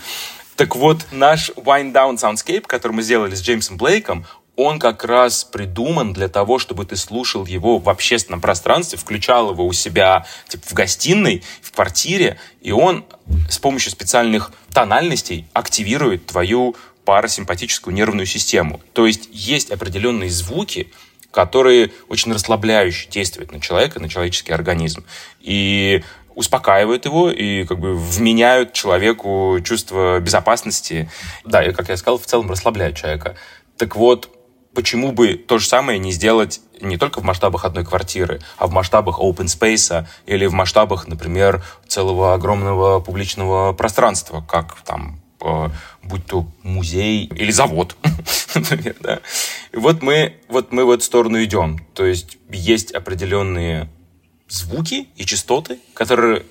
Так 0.57 0.75
вот, 0.75 1.05
наш 1.11 1.51
Wind 1.51 1.93
Down 1.93 2.15
Soundscape, 2.15 2.61
который 2.61 2.93
мы 2.93 3.03
сделали 3.03 3.35
с 3.35 3.41
Джеймсом 3.41 3.77
Блейком, 3.77 4.25
он 4.55 4.79
как 4.79 5.03
раз 5.03 5.43
придуман 5.43 6.13
для 6.13 6.29
того, 6.29 6.57
чтобы 6.57 6.83
ты 6.83 6.95
слушал 6.95 7.45
его 7.45 7.77
в 7.77 7.87
общественном 7.89 8.41
пространстве, 8.41 8.97
включал 8.97 9.51
его 9.51 9.67
у 9.67 9.71
себя 9.71 10.25
типа, 10.47 10.65
в 10.65 10.73
гостиной, 10.73 11.43
в 11.61 11.71
квартире, 11.71 12.39
и 12.61 12.71
он 12.71 13.05
с 13.51 13.59
помощью 13.59 13.91
специальных 13.91 14.51
тональностей 14.73 15.45
активирует 15.53 16.25
твою 16.25 16.75
парасимпатическую 17.05 17.93
нервную 17.93 18.25
систему. 18.25 18.81
То 18.93 19.05
есть 19.05 19.29
есть 19.31 19.69
определенные 19.69 20.31
звуки, 20.31 20.91
которые 21.29 21.91
очень 22.09 22.33
расслабляюще 22.33 23.09
действуют 23.09 23.51
на 23.51 23.61
человека, 23.61 23.99
на 23.99 24.09
человеческий 24.09 24.53
организм. 24.53 25.05
И 25.39 26.03
успокаивают 26.38 27.06
его 27.06 27.32
и 27.32 27.65
как 27.65 27.80
бы 27.80 27.95
вменяют 27.95 28.71
человеку 28.71 29.58
чувство 29.63 30.19
безопасности. 30.19 31.10
Да, 31.43 31.63
и, 31.63 31.73
как 31.73 31.89
я 31.89 31.97
сказал, 31.97 32.19
в 32.19 32.28
целом 32.28 32.52
расслабляют 32.52 32.95
человека. 32.95 33.36
Так 33.76 33.95
вот, 33.95 34.30
почему 34.76 35.12
бы 35.12 35.34
то 35.34 35.58
же 35.58 35.67
самое 35.67 35.97
не 35.97 36.12
сделать 36.12 36.62
не 36.80 36.97
только 36.97 37.21
в 37.21 37.23
масштабах 37.23 37.65
одной 37.65 37.84
квартиры, 37.84 38.39
а 38.60 38.67
в 38.67 38.71
масштабах 38.71 39.19
open 39.19 39.47
space 39.47 40.06
или 40.28 40.45
в 40.45 40.54
масштабах, 40.54 41.08
например, 41.08 41.63
целого 41.88 42.36
огромного 42.36 43.00
публичного 43.00 43.73
пространства, 43.73 44.45
как 44.47 44.78
там 44.86 45.19
э, 45.41 45.69
будь 46.04 46.28
то 46.28 46.45
музей 46.62 47.26
или 47.26 47.50
завод, 47.50 47.97
например, 48.54 48.95
да. 49.00 49.21
И 49.71 49.78
вот 49.78 50.04
мы, 50.04 50.36
вот 50.50 50.71
мы 50.71 50.86
в 50.86 50.91
эту 50.91 51.04
сторону 51.04 51.43
идем. 51.43 51.80
То 51.95 52.06
есть 52.06 52.38
есть 52.52 52.91
определенные 52.91 53.89
звуки 54.47 55.07
и 55.15 55.25
частоты, 55.25 55.79
которые 55.93 56.45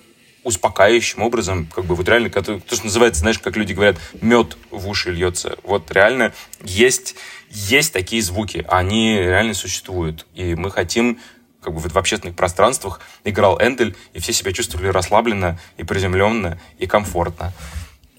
успокаивающим 0.44 1.22
образом, 1.22 1.66
как 1.66 1.86
бы 1.86 1.96
вот 1.96 2.08
реально, 2.08 2.30
то, 2.30 2.42
что 2.42 2.84
называется, 2.84 3.20
знаешь, 3.20 3.40
как 3.40 3.56
люди 3.56 3.72
говорят, 3.72 3.96
мед 4.20 4.56
в 4.70 4.88
уши 4.88 5.10
льется. 5.10 5.58
Вот 5.64 5.90
реально 5.90 6.32
есть, 6.62 7.16
есть 7.50 7.92
такие 7.92 8.22
звуки, 8.22 8.64
они 8.68 9.16
реально 9.18 9.54
существуют. 9.54 10.24
И 10.34 10.54
мы 10.54 10.70
хотим 10.70 11.18
как 11.60 11.74
бы 11.74 11.80
в 11.80 11.96
общественных 11.96 12.36
пространствах 12.36 13.00
играл 13.24 13.60
Эндель, 13.60 13.96
и 14.12 14.20
все 14.20 14.32
себя 14.32 14.52
чувствовали 14.52 14.86
расслабленно 14.86 15.58
и 15.78 15.82
приземленно 15.82 16.60
и 16.78 16.86
комфортно. 16.86 17.52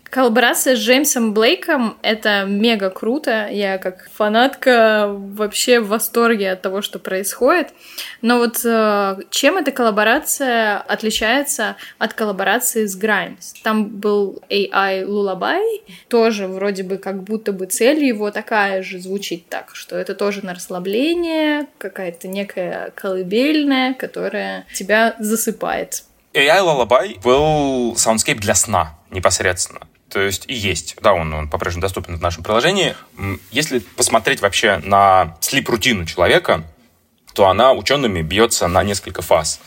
Коллаборация 0.10 0.76
с 0.76 0.80
Джеймсом 0.80 1.34
Блейком— 1.34 1.98
это 2.02 2.46
мега 2.46 2.89
круто. 2.89 3.48
Я 3.50 3.78
как 3.78 4.10
фанатка 4.15 5.08
вообще 5.10 5.80
в 5.80 5.89
восторге 5.89 6.52
от 6.52 6.62
того, 6.62 6.82
что 6.82 6.98
происходит. 6.98 7.70
Но 8.22 8.38
вот 8.38 8.62
э, 8.63 9.17
чем 9.30 9.58
эта 9.58 9.72
коллаборация 9.72 10.78
отличается 10.78 11.76
от 11.98 12.13
коллаборации 12.13 12.86
с 12.86 12.98
Grimes? 12.98 13.54
Там 13.63 13.88
был 13.88 14.41
AI 14.50 15.06
Lullaby, 15.06 15.82
тоже 16.08 16.48
вроде 16.48 16.84
бы 16.84 16.98
как 16.98 17.24
будто 17.24 17.52
бы 17.52 17.65
цель 17.65 18.04
его 18.04 18.32
такая 18.32 18.84
же 18.84 19.00
звучит 19.00 19.50
так, 19.50 19.72
что 19.74 19.98
это 19.98 20.15
тоже 20.15 20.46
на 20.46 20.54
расслабление, 20.54 21.67
какая-то 21.78 22.28
некая 22.28 22.91
колыбельная, 22.96 23.93
которая 23.93 24.65
тебя 24.74 25.15
засыпает. 25.20 26.04
AI 26.34 26.62
Lullaby 26.62 27.22
был 27.22 27.96
soundscape 27.98 28.40
для 28.39 28.56
сна 28.56 28.98
непосредственно. 29.12 29.82
То 30.10 30.22
есть 30.22 30.46
и 30.48 30.54
есть, 30.54 30.96
да, 31.02 31.13
он, 31.13 31.34
он 31.34 31.50
по-прежнему 31.50 31.82
доступен 31.82 32.17
в 32.17 32.22
нашем 32.22 32.43
приложении. 32.43 32.96
Если 33.52 33.80
посмотреть 33.80 34.41
вообще 34.41 34.78
на 34.78 35.36
sleep-рутину 35.42 36.06
человека, 36.06 36.63
то 37.34 37.48
она 37.48 37.74
учеными 37.74 38.22
бьется 38.22 38.67
на 38.67 38.84
несколько 38.84 39.22
фаз. 39.22 39.60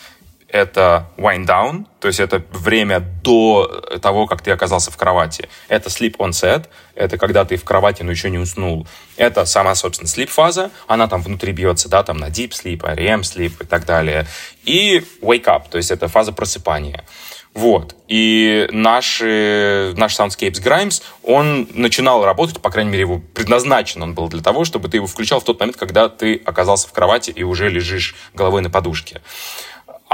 Это 0.47 1.07
wind 1.15 1.45
down, 1.45 1.85
то 2.01 2.09
есть 2.09 2.19
это 2.19 2.43
время 2.51 2.99
до 2.99 3.99
того, 4.01 4.27
как 4.27 4.41
ты 4.41 4.51
оказался 4.51 4.91
в 4.91 4.97
кровати. 4.97 5.47
Это 5.69 5.87
sleep 5.87 6.17
onset, 6.17 6.67
это 6.93 7.17
когда 7.17 7.45
ты 7.45 7.55
в 7.55 7.63
кровати, 7.63 8.03
но 8.03 8.11
еще 8.11 8.29
не 8.29 8.37
уснул. 8.37 8.85
Это 9.15 9.45
сама, 9.45 9.75
собственно, 9.75 10.09
sleep 10.09 10.27
фаза, 10.27 10.69
она 10.87 11.07
там 11.07 11.21
внутри 11.21 11.53
бьется, 11.53 11.87
да, 11.87 12.03
там 12.03 12.17
на 12.17 12.25
deep 12.27 12.49
sleep, 12.49 12.81
REM 12.81 13.21
sleep 13.21 13.63
и 13.63 13.65
так 13.65 13.85
далее. 13.85 14.27
И 14.65 15.05
wake 15.21 15.45
up, 15.45 15.69
то 15.69 15.77
есть 15.77 15.91
это 15.91 16.09
фаза 16.09 16.33
просыпания. 16.33 17.05
Вот. 17.53 17.95
И 18.07 18.67
наш, 18.71 19.19
наш 19.19 20.17
Soundscapes 20.17 20.63
Grimes, 20.63 21.03
он 21.23 21.67
начинал 21.73 22.23
работать, 22.23 22.61
по 22.61 22.69
крайней 22.69 22.91
мере, 22.91 23.01
его 23.01 23.21
предназначен 23.33 24.01
он 24.01 24.13
был 24.13 24.29
для 24.29 24.41
того, 24.41 24.63
чтобы 24.63 24.87
ты 24.87 24.97
его 24.97 25.07
включал 25.07 25.41
в 25.41 25.43
тот 25.43 25.59
момент, 25.59 25.75
когда 25.75 26.07
ты 26.07 26.41
оказался 26.45 26.87
в 26.87 26.93
кровати 26.93 27.31
и 27.31 27.43
уже 27.43 27.69
лежишь 27.69 28.15
головой 28.33 28.61
на 28.61 28.69
подушке. 28.69 29.21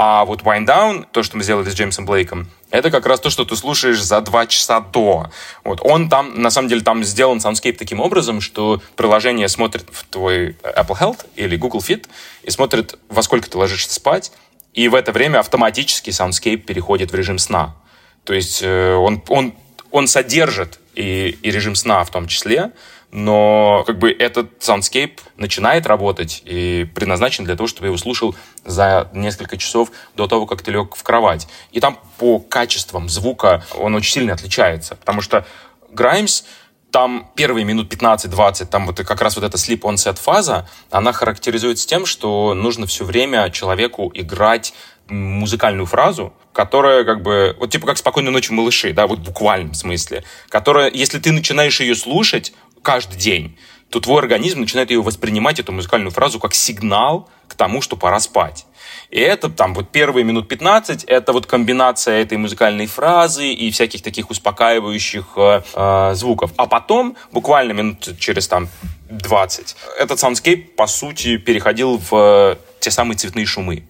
А 0.00 0.24
вот 0.24 0.42
Wind 0.42 0.64
Down, 0.64 1.06
то, 1.10 1.24
что 1.24 1.36
мы 1.36 1.42
сделали 1.42 1.68
с 1.68 1.74
Джеймсом 1.74 2.06
Блейком, 2.06 2.48
это 2.70 2.88
как 2.92 3.04
раз 3.06 3.18
то, 3.18 3.30
что 3.30 3.44
ты 3.44 3.56
слушаешь 3.56 4.00
за 4.00 4.20
два 4.20 4.46
часа 4.46 4.78
до. 4.78 5.30
Вот. 5.64 5.80
Он 5.82 6.08
там, 6.08 6.40
на 6.40 6.50
самом 6.50 6.68
деле, 6.68 6.82
там 6.82 7.02
сделан 7.02 7.38
Soundscape 7.38 7.76
таким 7.76 7.98
образом, 7.98 8.40
что 8.40 8.80
приложение 8.94 9.48
смотрит 9.48 9.86
в 9.90 10.04
твой 10.04 10.50
Apple 10.62 11.00
Health 11.00 11.26
или 11.34 11.56
Google 11.56 11.80
Fit 11.80 12.06
и 12.44 12.50
смотрит, 12.50 12.96
во 13.08 13.24
сколько 13.24 13.50
ты 13.50 13.58
ложишься 13.58 13.92
спать, 13.92 14.30
и 14.78 14.86
в 14.86 14.94
это 14.94 15.10
время 15.10 15.40
автоматически 15.40 16.10
Soundscape 16.10 16.58
переходит 16.58 17.10
в 17.10 17.14
режим 17.16 17.38
сна. 17.38 17.74
То 18.22 18.32
есть 18.32 18.62
э, 18.62 18.94
он, 18.94 19.20
он, 19.26 19.54
он 19.90 20.06
содержит 20.06 20.78
и, 20.94 21.36
и 21.42 21.50
режим 21.50 21.74
сна 21.74 22.04
в 22.04 22.10
том 22.10 22.28
числе, 22.28 22.70
но 23.10 23.82
как 23.88 23.98
бы 23.98 24.12
этот 24.12 24.60
Soundscape 24.60 25.18
начинает 25.36 25.84
работать 25.88 26.42
и 26.44 26.86
предназначен 26.94 27.44
для 27.44 27.56
того, 27.56 27.66
чтобы 27.66 27.88
его 27.88 27.96
слушал 27.96 28.36
за 28.64 29.10
несколько 29.12 29.56
часов 29.56 29.90
до 30.14 30.28
того, 30.28 30.46
как 30.46 30.62
ты 30.62 30.70
лег 30.70 30.94
в 30.94 31.02
кровать. 31.02 31.48
И 31.72 31.80
там 31.80 31.98
по 32.16 32.38
качествам 32.38 33.08
звука 33.08 33.64
он 33.74 33.96
очень 33.96 34.12
сильно 34.12 34.34
отличается, 34.34 34.94
потому 34.94 35.22
что 35.22 35.44
Grimes 35.92 36.44
там 36.90 37.30
первые 37.34 37.64
минут 37.64 37.92
15-20, 37.92 38.66
там 38.66 38.86
вот 38.86 38.96
как 38.98 39.20
раз 39.20 39.36
вот 39.36 39.44
эта 39.44 39.56
sleep 39.56 39.80
on 39.80 39.94
set 39.94 40.18
фаза, 40.18 40.68
она 40.90 41.12
характеризуется 41.12 41.86
тем, 41.86 42.06
что 42.06 42.54
нужно 42.54 42.86
все 42.86 43.04
время 43.04 43.50
человеку 43.50 44.10
играть 44.14 44.72
музыкальную 45.08 45.86
фразу, 45.86 46.32
которая 46.52 47.04
как 47.04 47.22
бы, 47.22 47.56
вот 47.58 47.70
типа 47.70 47.86
как 47.86 47.98
«Спокойной 47.98 48.32
ночи, 48.32 48.52
малыши», 48.52 48.92
да, 48.92 49.06
вот 49.06 49.20
в 49.20 49.22
буквальном 49.22 49.74
смысле, 49.74 50.24
которая, 50.48 50.90
если 50.90 51.18
ты 51.18 51.32
начинаешь 51.32 51.80
ее 51.80 51.94
слушать 51.94 52.52
каждый 52.82 53.18
день, 53.18 53.56
то 53.90 54.00
твой 54.00 54.20
организм 54.20 54.60
начинает 54.60 54.90
ее 54.90 55.02
воспринимать, 55.02 55.60
эту 55.60 55.72
музыкальную 55.72 56.10
фразу, 56.10 56.38
как 56.38 56.54
сигнал 56.54 57.28
к 57.48 57.54
тому, 57.54 57.80
что 57.80 57.96
пора 57.96 58.20
спать. 58.20 58.66
И 59.10 59.20
это 59.20 59.48
там 59.48 59.72
вот 59.74 59.90
первые 59.90 60.22
минут 60.24 60.48
15, 60.48 61.04
это 61.04 61.32
вот 61.32 61.46
комбинация 61.46 62.20
этой 62.20 62.36
музыкальной 62.36 62.86
фразы 62.86 63.50
и 63.50 63.70
всяких 63.70 64.02
таких 64.02 64.28
успокаивающих 64.30 65.32
э, 65.36 65.62
э 65.74 66.14
звуков. 66.14 66.52
А 66.56 66.66
потом, 66.66 67.16
буквально 67.32 67.72
минут 67.72 68.18
через 68.18 68.48
там 68.48 68.68
20, 69.08 69.76
этот 69.98 70.18
soundscape, 70.18 70.76
по 70.76 70.86
сути, 70.86 71.38
переходил 71.38 71.98
в 71.98 72.12
э, 72.12 72.56
те 72.80 72.90
самые 72.90 73.16
цветные 73.16 73.46
шумы. 73.46 73.84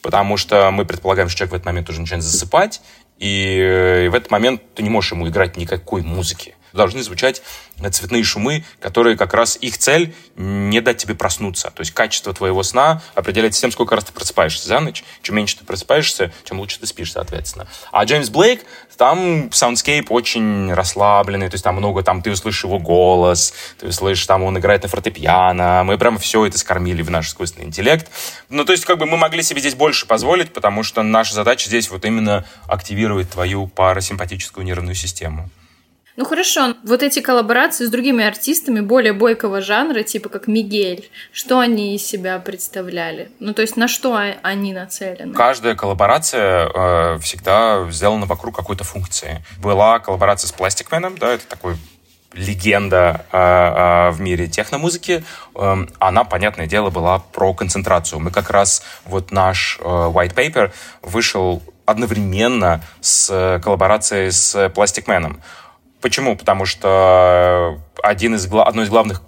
Потому 0.00 0.38
что 0.38 0.70
мы 0.70 0.86
предполагаем, 0.86 1.28
что 1.28 1.38
человек 1.38 1.52
в 1.52 1.56
этот 1.56 1.66
момент 1.66 1.90
уже 1.90 2.00
начинает 2.00 2.24
засыпать, 2.24 2.80
и, 3.18 3.58
э, 3.60 4.06
и 4.06 4.08
в 4.08 4.14
этот 4.14 4.30
момент 4.30 4.62
ты 4.74 4.82
не 4.82 4.88
можешь 4.88 5.12
ему 5.12 5.28
играть 5.28 5.58
никакой 5.58 6.00
музыки. 6.00 6.55
Должны 6.76 7.02
звучать 7.02 7.42
цветные 7.90 8.22
шумы, 8.24 8.64
которые 8.80 9.16
как 9.16 9.34
раз 9.34 9.58
их 9.60 9.78
цель 9.78 10.14
не 10.36 10.80
дать 10.80 10.98
тебе 10.98 11.14
проснуться. 11.14 11.70
То 11.70 11.80
есть 11.80 11.92
качество 11.92 12.32
твоего 12.32 12.62
сна 12.62 13.02
определяется 13.14 13.60
тем, 13.60 13.72
сколько 13.72 13.94
раз 13.94 14.04
ты 14.04 14.12
просыпаешься 14.12 14.66
за 14.66 14.80
ночь. 14.80 15.04
Чем 15.22 15.36
меньше 15.36 15.58
ты 15.58 15.64
просыпаешься, 15.64 16.32
тем 16.44 16.60
лучше 16.60 16.78
ты 16.80 16.86
спишь, 16.86 17.12
соответственно. 17.12 17.66
А 17.92 18.04
Джеймс 18.04 18.28
Блейк, 18.28 18.64
там 18.96 19.52
soundscape 19.52 20.10
очень 20.10 20.72
расслабленный, 20.72 21.48
то 21.48 21.54
есть 21.54 21.64
там 21.64 21.76
много, 21.76 22.02
там 22.02 22.22
ты 22.22 22.30
услышишь 22.30 22.64
его 22.64 22.78
голос, 22.78 23.52
ты 23.78 23.88
услышишь, 23.88 24.26
там 24.26 24.42
он 24.42 24.58
играет 24.58 24.82
на 24.82 24.88
фортепиано, 24.88 25.82
мы 25.84 25.98
прямо 25.98 26.18
все 26.18 26.46
это 26.46 26.58
скормили 26.58 27.02
в 27.02 27.10
наш 27.10 27.28
искусственный 27.28 27.66
интеллект. 27.66 28.10
Ну, 28.48 28.64
то 28.64 28.72
есть 28.72 28.84
как 28.84 28.98
бы 28.98 29.06
мы 29.06 29.16
могли 29.16 29.42
себе 29.42 29.60
здесь 29.60 29.74
больше 29.74 30.06
позволить, 30.06 30.52
потому 30.52 30.82
что 30.82 31.02
наша 31.02 31.34
задача 31.34 31.68
здесь 31.68 31.90
вот 31.90 32.04
именно 32.04 32.44
активировать 32.66 33.30
твою 33.30 33.66
парасимпатическую 33.66 34.64
нервную 34.64 34.94
систему. 34.94 35.50
Ну 36.16 36.24
хорошо, 36.24 36.74
вот 36.82 37.02
эти 37.02 37.20
коллаборации 37.20 37.84
с 37.84 37.90
другими 37.90 38.24
артистами 38.24 38.80
более 38.80 39.12
бойкого 39.12 39.60
жанра, 39.60 40.02
типа 40.02 40.30
как 40.30 40.46
Мигель, 40.46 41.10
что 41.30 41.58
они 41.58 41.94
из 41.94 42.06
себя 42.06 42.38
представляли? 42.38 43.30
Ну 43.38 43.52
то 43.52 43.62
есть 43.62 43.76
на 43.76 43.86
что 43.86 44.18
они 44.42 44.72
нацелены? 44.72 45.34
Каждая 45.34 45.74
коллаборация 45.74 46.70
э, 46.74 47.18
всегда 47.18 47.86
сделана 47.90 48.24
вокруг 48.24 48.56
какой-то 48.56 48.84
функции. 48.84 49.44
Была 49.60 49.98
коллаборация 49.98 50.48
с 50.48 50.54
Man, 50.54 51.18
да, 51.18 51.34
это 51.34 51.46
такой 51.46 51.76
легенда 52.32 53.24
э, 53.32 53.38
э, 53.38 54.10
в 54.10 54.20
мире 54.20 54.46
техномузыки, 54.46 55.24
э, 55.54 55.86
она, 55.98 56.24
понятное 56.24 56.66
дело, 56.66 56.90
была 56.90 57.18
про 57.18 57.52
концентрацию. 57.54 58.20
Мы 58.20 58.30
как 58.30 58.50
раз, 58.50 58.82
вот 59.04 59.32
наш 59.32 59.78
э, 59.80 59.84
white 59.84 60.34
paper 60.34 60.72
вышел 61.02 61.62
одновременно 61.84 62.82
с 63.00 63.28
э, 63.30 63.60
коллаборацией 63.62 64.30
с 64.30 64.54
Plastic 64.68 65.06
Man. 65.06 65.36
Почему? 66.06 66.36
Потому 66.36 66.66
что 66.66 67.80
один 68.00 68.36
из, 68.36 68.46
одно 68.46 68.84
из 68.84 68.88
главных 68.88 69.22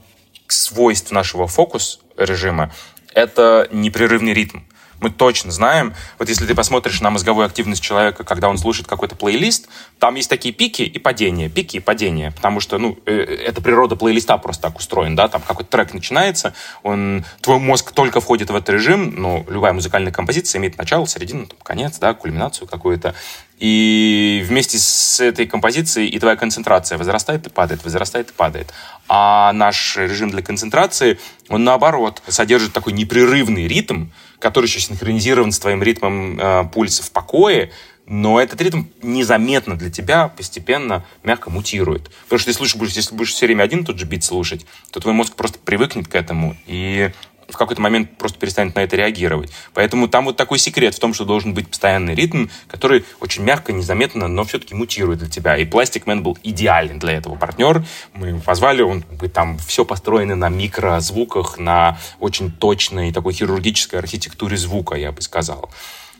свойств 0.46 1.10
нашего 1.10 1.48
фокус-режима— 1.48 2.72
это 3.14 3.66
непрерывный 3.72 4.32
ритм. 4.32 4.58
Мы 5.00 5.10
точно 5.10 5.52
знаем, 5.52 5.94
вот 6.18 6.28
если 6.28 6.46
ты 6.46 6.54
посмотришь 6.54 7.00
на 7.00 7.10
мозговую 7.10 7.46
активность 7.46 7.82
человека, 7.82 8.24
когда 8.24 8.48
он 8.48 8.58
слушает 8.58 8.88
какой-то 8.88 9.14
плейлист, 9.14 9.68
там 9.98 10.16
есть 10.16 10.28
такие 10.28 10.52
пики 10.52 10.82
и 10.82 10.98
падения, 10.98 11.48
пики 11.48 11.76
и 11.76 11.80
падения, 11.80 12.32
потому 12.32 12.58
что, 12.60 12.78
ну, 12.78 12.98
э, 13.06 13.12
это 13.12 13.60
природа 13.62 13.94
плейлиста 13.94 14.36
просто 14.38 14.62
так 14.62 14.78
устроен, 14.78 15.14
да, 15.14 15.28
там 15.28 15.40
какой-то 15.42 15.70
трек 15.70 15.94
начинается, 15.94 16.52
он, 16.82 17.24
твой 17.40 17.58
мозг 17.58 17.92
только 17.92 18.20
входит 18.20 18.50
в 18.50 18.56
этот 18.56 18.70
режим, 18.70 19.14
ну, 19.16 19.46
любая 19.48 19.72
музыкальная 19.72 20.12
композиция 20.12 20.58
имеет 20.58 20.76
начало, 20.78 21.06
середину, 21.06 21.46
там, 21.46 21.58
конец, 21.62 21.98
да, 21.98 22.14
кульминацию 22.14 22.66
какую-то, 22.66 23.14
и 23.58 24.44
вместе 24.46 24.78
с 24.78 25.20
этой 25.20 25.46
композицией 25.46 26.08
и 26.08 26.18
твоя 26.18 26.36
концентрация 26.36 26.96
возрастает 26.96 27.46
и 27.46 27.50
падает, 27.50 27.84
возрастает 27.84 28.30
и 28.30 28.32
падает. 28.32 28.72
А 29.08 29.52
наш 29.52 29.96
режим 29.96 30.30
для 30.30 30.42
концентрации, 30.42 31.18
он 31.48 31.64
наоборот 31.64 32.22
содержит 32.28 32.72
такой 32.72 32.92
непрерывный 32.92 33.66
ритм, 33.66 34.06
который 34.38 34.66
еще 34.66 34.80
синхронизирован 34.80 35.52
с 35.52 35.58
твоим 35.58 35.82
ритмом 35.82 36.38
э, 36.38 36.64
пульса 36.72 37.02
в 37.02 37.10
покое, 37.10 37.70
но 38.08 38.40
этот 38.40 38.60
ритм 38.62 38.84
незаметно 39.02 39.76
для 39.76 39.90
тебя 39.90 40.28
постепенно 40.28 41.04
мягко 41.22 41.50
мутирует. 41.50 42.10
Потому 42.24 42.38
что 42.40 42.48
если, 42.48 42.64
слушаешь, 42.64 42.96
если 42.96 43.14
будешь 43.14 43.32
все 43.32 43.46
время 43.46 43.62
один 43.62 43.84
тот 43.84 43.98
же 43.98 44.06
бит 44.06 44.24
слушать, 44.24 44.64
то 44.90 45.00
твой 45.00 45.12
мозг 45.12 45.34
просто 45.34 45.58
привыкнет 45.58 46.08
к 46.08 46.14
этому, 46.14 46.56
и 46.66 47.10
в 47.48 47.56
какой-то 47.56 47.80
момент 47.80 48.16
просто 48.18 48.38
перестанет 48.38 48.74
на 48.74 48.80
это 48.80 48.96
реагировать. 48.96 49.50
Поэтому 49.74 50.08
там 50.08 50.26
вот 50.26 50.36
такой 50.36 50.58
секрет 50.58 50.94
в 50.94 50.98
том, 50.98 51.14
что 51.14 51.24
должен 51.24 51.54
быть 51.54 51.68
постоянный 51.68 52.14
ритм, 52.14 52.48
который 52.68 53.04
очень 53.20 53.42
мягко, 53.42 53.72
незаметно, 53.72 54.28
но 54.28 54.44
все-таки 54.44 54.74
мутирует 54.74 55.20
для 55.20 55.28
тебя. 55.28 55.56
И 55.56 55.64
Plastikman 55.64 56.20
был 56.20 56.36
идеален 56.42 56.98
для 56.98 57.12
этого 57.12 57.36
партнер. 57.36 57.84
Мы 58.12 58.28
его 58.28 58.40
позвали, 58.40 58.82
он 58.82 59.02
там 59.32 59.58
все 59.58 59.84
построено 59.84 60.36
на 60.36 60.48
микрозвуках, 60.48 61.58
на 61.58 61.98
очень 62.20 62.50
точной 62.52 63.12
такой 63.12 63.32
хирургической 63.32 63.98
архитектуре 63.98 64.56
звука, 64.56 64.96
я 64.96 65.12
бы 65.12 65.22
сказал. 65.22 65.70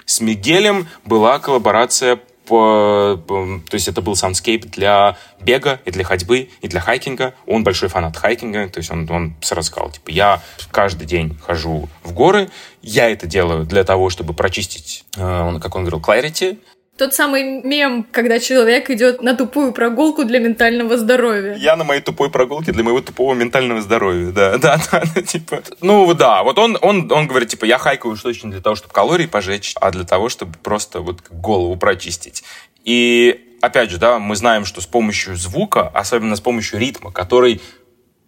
С 0.06 0.20
Мигелем 0.20 0.88
была 1.04 1.38
коллаборация 1.38 2.18
то 2.48 3.74
есть 3.74 3.88
это 3.88 4.00
был 4.00 4.16
soundscape 4.16 4.66
для 4.66 5.16
бега 5.40 5.80
и 5.84 5.90
для 5.90 6.04
ходьбы 6.04 6.50
и 6.60 6.68
для 6.68 6.80
hiking 6.80 7.21
а. 7.21 7.34
Он 7.46 7.64
большой 7.64 7.88
фанат 7.88 8.16
hiking 8.16 8.55
а, 8.55 8.68
то 8.68 8.78
есть 8.78 8.90
он, 8.90 9.08
он 9.10 9.34
сразу 9.40 9.68
сказал, 9.68 9.90
типа, 9.90 10.10
я 10.10 10.42
каждый 10.70 11.06
день 11.06 11.38
хожу 11.44 11.88
в 12.02 12.12
горы, 12.12 12.50
я 12.82 13.10
это 13.10 13.26
делаю 13.26 13.64
для 13.64 13.84
того, 13.84 14.10
чтобы 14.10 14.34
прочистить, 14.34 15.04
э, 15.16 15.58
как 15.60 15.74
он 15.76 15.84
говорил, 15.84 16.00
clarity, 16.00 16.58
тот 16.98 17.14
самый 17.14 17.62
мем, 17.62 18.04
когда 18.10 18.40
человек 18.40 18.90
идет 18.90 19.22
на 19.22 19.34
тупую 19.34 19.72
прогулку 19.72 20.24
для 20.24 20.40
ментального 20.40 20.98
здоровья. 20.98 21.54
Я 21.54 21.76
на 21.76 21.84
моей 21.84 22.00
тупой 22.00 22.28
прогулке 22.28 22.72
для 22.72 22.82
моего 22.82 23.00
тупого 23.00 23.34
ментального 23.34 23.80
здоровья, 23.80 24.32
да, 24.32 24.58
да, 24.58 24.80
да, 24.90 25.02
да 25.14 25.22
типа. 25.22 25.62
Ну, 25.80 26.12
да, 26.14 26.42
вот 26.42 26.58
он, 26.58 26.76
он, 26.82 27.10
он 27.10 27.28
говорит, 27.28 27.50
типа, 27.50 27.64
я 27.64 27.78
хайкаю 27.78 28.14
уж 28.14 28.22
точно 28.22 28.50
для 28.50 28.60
того, 28.60 28.74
чтобы 28.74 28.92
калории 28.92 29.26
пожечь, 29.26 29.74
а 29.80 29.92
для 29.92 30.04
того, 30.04 30.28
чтобы 30.28 30.54
просто 30.62 31.00
вот 31.00 31.22
голову 31.30 31.76
прочистить. 31.76 32.42
И 32.84 33.56
опять 33.62 33.90
же, 33.90 33.98
да, 33.98 34.18
мы 34.18 34.34
знаем, 34.34 34.64
что 34.64 34.80
с 34.80 34.86
помощью 34.86 35.36
звука, 35.36 35.88
особенно 35.88 36.34
с 36.34 36.40
помощью 36.40 36.80
ритма, 36.80 37.12
который 37.12 37.60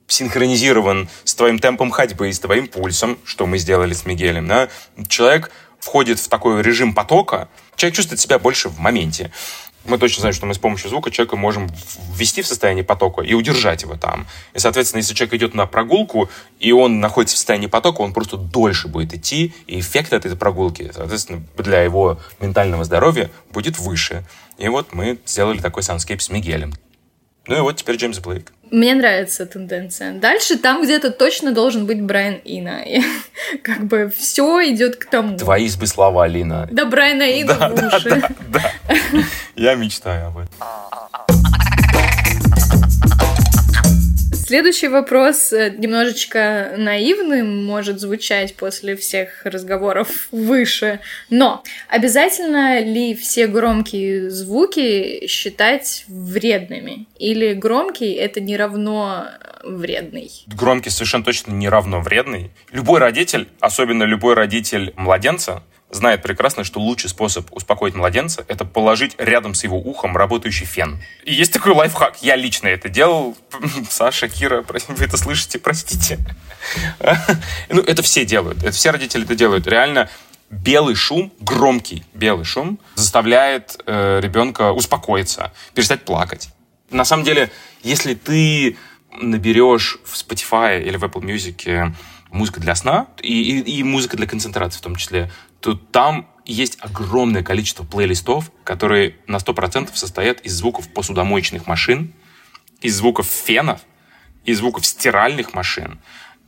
синхронизирован 0.07 1.09
с 1.25 1.35
твоим 1.35 1.59
темпом 1.59 1.91
ходьбы 1.91 2.29
и 2.29 2.33
с 2.33 2.39
твоим 2.39 2.69
пульсом, 2.69 3.19
что 3.25 3.47
мы 3.47 3.59
сделали 3.59 3.95
с 3.95 4.07
Мигелем, 4.07 4.47
да, 4.47 4.69
человек 5.09 5.51
входит 5.81 6.19
в 6.19 6.29
такой 6.29 6.63
режим 6.63 6.95
потока, 6.95 7.49
человек 7.77 7.97
чувствует 7.97 8.21
себя 8.21 8.39
больше 8.39 8.69
в 8.69 8.79
моменте. 8.79 9.33
Мы 9.87 9.97
точно 9.97 10.21
знаем, 10.21 10.35
что 10.35 10.45
мы 10.45 10.53
с 10.53 10.59
помощью 10.59 10.91
звука 10.91 11.11
человека 11.11 11.37
можем 11.37 11.69
ввести 12.15 12.43
в 12.43 12.47
состояние 12.47 12.85
потока 12.85 13.23
и 13.23 13.33
удержать 13.33 13.83
его 13.83 13.97
там. 13.97 14.27
И, 14.53 14.59
соответственно, 14.59 14.99
если 14.99 15.15
человек 15.15 15.35
идет 15.35 15.55
на 15.55 15.67
прогулку, 15.67 16.29
и 16.59 16.71
он 16.71 17.01
находится 17.01 17.35
в 17.35 17.39
состоянии 17.39 17.67
потока, 17.67 18.03
он 18.03 18.13
просто 18.13 18.37
дольше 18.37 18.89
будет 18.89 19.15
идти, 19.15 19.55
и 19.67 19.81
эффект 19.81 20.13
этой 20.13 20.37
прогулки, 20.37 20.91
соответственно, 20.95 21.43
для 21.57 21.81
его 21.81 22.21
ментального 22.41 22.85
здоровья 22.85 23.31
будет 23.53 23.79
выше. 23.79 24.25
И 24.59 24.69
вот 24.69 24.93
мы 24.93 25.19
сделали 25.25 25.59
такой 25.59 25.83
soundscape 25.83 26.21
с 26.21 26.29
Мигелем. 26.29 26.75
Ну 27.51 27.57
и 27.57 27.61
вот 27.63 27.77
теперь 27.77 27.97
Джеймс 27.97 28.21
Блейк. 28.21 28.53
Мне 28.71 28.95
нравится 28.95 29.45
тенденция. 29.45 30.13
Дальше 30.13 30.57
там 30.57 30.85
где-то 30.85 31.11
точно 31.11 31.51
должен 31.51 31.85
быть 31.85 32.01
Брайан 32.01 32.41
Ина. 32.45 32.85
И, 32.87 33.03
как 33.65 33.87
бы 33.87 34.09
все 34.17 34.73
идет 34.73 34.95
к 34.95 35.07
тому. 35.07 35.37
Твои 35.37 35.69
бы 35.77 35.89
слова, 35.89 36.29
Лина. 36.29 36.69
Да, 36.71 36.85
Брайана 36.85 37.25
Ина 37.25 37.55
да, 37.59 37.69
в 37.71 37.97
уши. 37.97 38.09
Да, 38.09 38.31
да, 38.53 38.73
да. 38.93 39.23
Я 39.57 39.75
мечтаю 39.75 40.29
об 40.29 40.39
этом. 40.39 41.40
Следующий 44.51 44.89
вопрос 44.89 45.53
э, 45.53 45.71
немножечко 45.79 46.75
наивным 46.77 47.65
может 47.65 48.01
звучать 48.01 48.57
после 48.57 48.97
всех 48.97 49.43
разговоров 49.45 50.27
выше, 50.33 50.99
но 51.29 51.63
обязательно 51.89 52.81
ли 52.81 53.15
все 53.15 53.47
громкие 53.47 54.29
звуки 54.29 55.29
считать 55.29 56.05
вредными? 56.09 57.07
Или 57.17 57.55
громкий 57.55 58.11
это 58.15 58.41
не 58.41 58.57
равно 58.57 59.27
вредный? 59.63 60.29
Громкий 60.49 60.91
совершенно 60.91 61.23
точно 61.23 61.53
не 61.53 61.69
равно 61.69 62.01
вредный. 62.01 62.51
Любой 62.73 62.99
родитель, 62.99 63.47
особенно 63.61 64.03
любой 64.03 64.35
родитель 64.35 64.93
младенца, 64.97 65.63
знает 65.91 66.23
прекрасно, 66.23 66.65
что 66.65 66.81
лучший 66.81 67.11
способ 67.11 67.47
успокоить 67.53 67.95
младенца– 67.95 68.45
это 68.49 68.65
положить 68.65 69.15
рядом 69.19 69.55
с 69.55 69.65
его 69.65 69.79
ухом 69.79 70.17
работающий 70.17 70.67
фен. 70.67 71.03
И 71.25 71.35
есть 71.35 71.53
такой 71.53 71.73
лайфхак. 71.73 72.23
Я 72.23 72.37
лично 72.37 72.69
это 72.69 72.89
делал. 72.89 73.37
Саша, 73.91 74.29
Кира, 74.29 74.65
вы 74.69 75.05
это 75.05 75.17
слышите, 75.17 75.59
простите. 75.59 76.19
Ну, 77.71 77.81
это 77.81 78.03
все 78.03 78.25
делают. 78.25 78.63
Это 78.63 78.73
все 78.73 78.91
родители 78.91 79.25
это 79.25 79.35
делают. 79.35 79.67
Реально, 79.67 80.11
белый 80.51 80.95
шум, 80.95 81.33
громкий 81.41 82.05
белый 82.13 82.45
шум, 82.45 82.79
заставляет 82.97 83.81
э, 83.87 84.21
ребенка 84.21 84.73
успокоиться, 84.73 85.53
перестать 85.75 86.05
плакать. 86.05 86.51
На 86.91 87.05
самом 87.05 87.25
деле, 87.25 87.51
если 87.83 88.15
ты 88.15 88.77
наберешь 89.21 89.99
в 90.05 90.15
Spotify 90.15 90.83
или 90.83 90.97
в 90.97 91.05
Apple 91.05 91.23
Music 91.23 91.95
музыка 92.31 92.61
для 92.61 92.75
сна 92.75 93.09
и, 93.21 93.61
и, 93.61 93.79
и 93.79 93.83
музыка 93.83 94.17
для 94.17 94.27
концентрации 94.27 94.79
в 94.79 94.83
том 94.83 94.97
числе, 94.97 95.31
то 95.61 95.75
там 95.75 96.27
есть 96.45 96.79
огромное 96.81 97.43
количество 97.43 97.85
плейлистов, 97.85 98.51
которые 98.65 99.17
на 99.27 99.37
100% 99.37 99.91
состоят 99.95 100.41
из 100.41 100.55
звуков 100.55 100.89
посудомоечных 100.93 101.67
машин, 101.67 102.13
из 102.81 102.97
звуков 102.97 103.27
фенов, 103.27 103.83
из 104.45 104.59
звуков 104.59 104.87
стиральных 104.87 105.55
машин. 105.55 106.01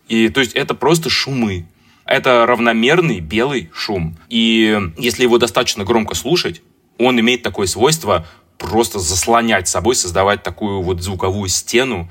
И 0.08 0.28
то 0.28 0.40
есть 0.40 0.54
это 0.54 0.74
просто 0.74 1.10
шумы. 1.10 1.66
Это 2.04 2.46
равномерный 2.46 3.20
белый 3.20 3.70
шум. 3.72 4.16
И 4.28 4.78
если 4.98 5.22
его 5.22 5.38
достаточно 5.38 5.84
громко 5.84 6.14
слушать, 6.14 6.62
он 6.98 7.20
имеет 7.20 7.42
такое 7.42 7.66
свойство 7.66 8.26
просто 8.58 8.98
заслонять 8.98 9.68
собой, 9.68 9.94
создавать 9.94 10.42
такую 10.42 10.82
вот 10.82 11.00
звуковую 11.00 11.48
стену, 11.48 12.10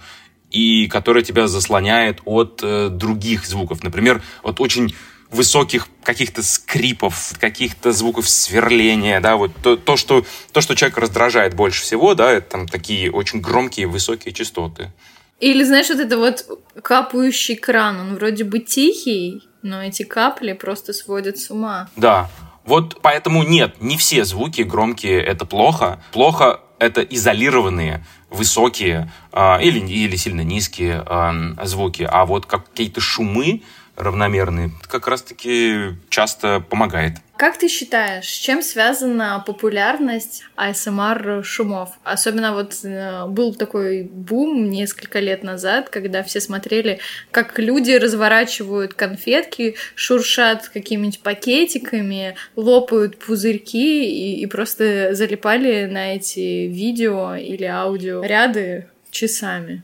и 0.50 0.88
которая 0.88 1.24
тебя 1.24 1.48
заслоняет 1.48 2.22
от 2.26 2.60
э, 2.62 2.90
других 2.90 3.46
звуков. 3.46 3.84
Например, 3.84 4.22
вот 4.44 4.60
очень 4.60 4.94
высоких 5.32 5.88
каких-то 6.04 6.44
скрипов, 6.44 7.34
каких-то 7.40 7.92
звуков 7.92 8.30
сверления, 8.30 9.20
да, 9.20 9.38
вот 9.38 9.52
то, 9.64 9.78
то, 9.78 9.96
что, 9.98 10.26
то, 10.52 10.62
что 10.62 10.76
человек 10.76 10.98
раздражает 10.98 11.56
больше 11.56 11.84
всего, 11.84 12.14
да, 12.16 12.32
это 12.32 12.52
там 12.52 12.68
такие 12.68 13.12
очень 13.12 13.40
громкие 13.40 13.88
высокие 13.88 14.34
частоты. 14.34 14.92
Или, 15.40 15.64
знаешь, 15.64 15.90
вот 15.90 16.00
это 16.00 16.18
вот 16.18 16.46
капающий 16.84 17.56
кран, 17.56 18.00
он 18.00 18.16
вроде 18.16 18.44
бы 18.44 18.60
тихий, 18.60 19.42
но 19.64 19.84
эти 19.84 20.04
капли 20.04 20.54
просто 20.54 20.94
сводят 20.94 21.38
с 21.40 21.50
ума. 21.50 21.90
Да, 21.96 22.30
вот 22.64 23.00
поэтому 23.02 23.44
нет, 23.44 23.82
не 23.82 23.98
все 23.98 24.24
звуки 24.24 24.62
громкие 24.62 25.22
это 25.24 25.46
плохо. 25.46 26.04
Плохо 26.12 26.60
это 26.78 27.02
изолированные, 27.02 28.06
высокие 28.30 29.12
э, 29.32 29.64
или, 29.64 29.80
или 29.80 30.16
сильно 30.16 30.42
низкие 30.42 31.04
э, 31.06 31.66
звуки. 31.66 32.08
А 32.10 32.26
вот 32.26 32.46
какие-то 32.46 33.02
шумы, 33.02 33.64
равномерный, 33.96 34.72
как 34.88 35.08
раз-таки 35.08 35.96
часто 36.10 36.60
помогает. 36.60 37.14
Как 37.42 37.58
ты 37.58 37.68
считаешь, 37.70 38.28
с 38.28 38.38
чем 38.38 38.62
связана 38.62 39.44
популярность 39.48 40.44
ASMR 40.56 41.42
шумов? 41.42 41.98
Особенно 42.04 42.54
вот 42.54 42.78
э, 42.84 43.26
был 43.26 43.56
такой 43.56 44.04
бум 44.04 44.70
несколько 44.70 45.20
лет 45.20 45.42
назад, 45.42 45.90
когда 45.90 46.22
все 46.22 46.40
смотрели, 46.40 47.00
как 47.32 47.58
люди 47.58 47.94
разворачивают 47.94 48.94
конфетки, 48.94 49.76
шуршат 49.96 50.70
какими-нибудь 50.70 51.22
пакетиками, 51.22 52.36
лопают 52.56 53.18
пузырьки 53.18 54.06
и, 54.06 54.42
и 54.42 54.46
просто 54.46 55.16
залипали 55.16 55.86
на 55.86 56.14
эти 56.14 56.68
видео 56.68 57.34
или 57.34 57.66
аудио 57.66 58.24
ряды 58.24 58.88
часами. 59.10 59.84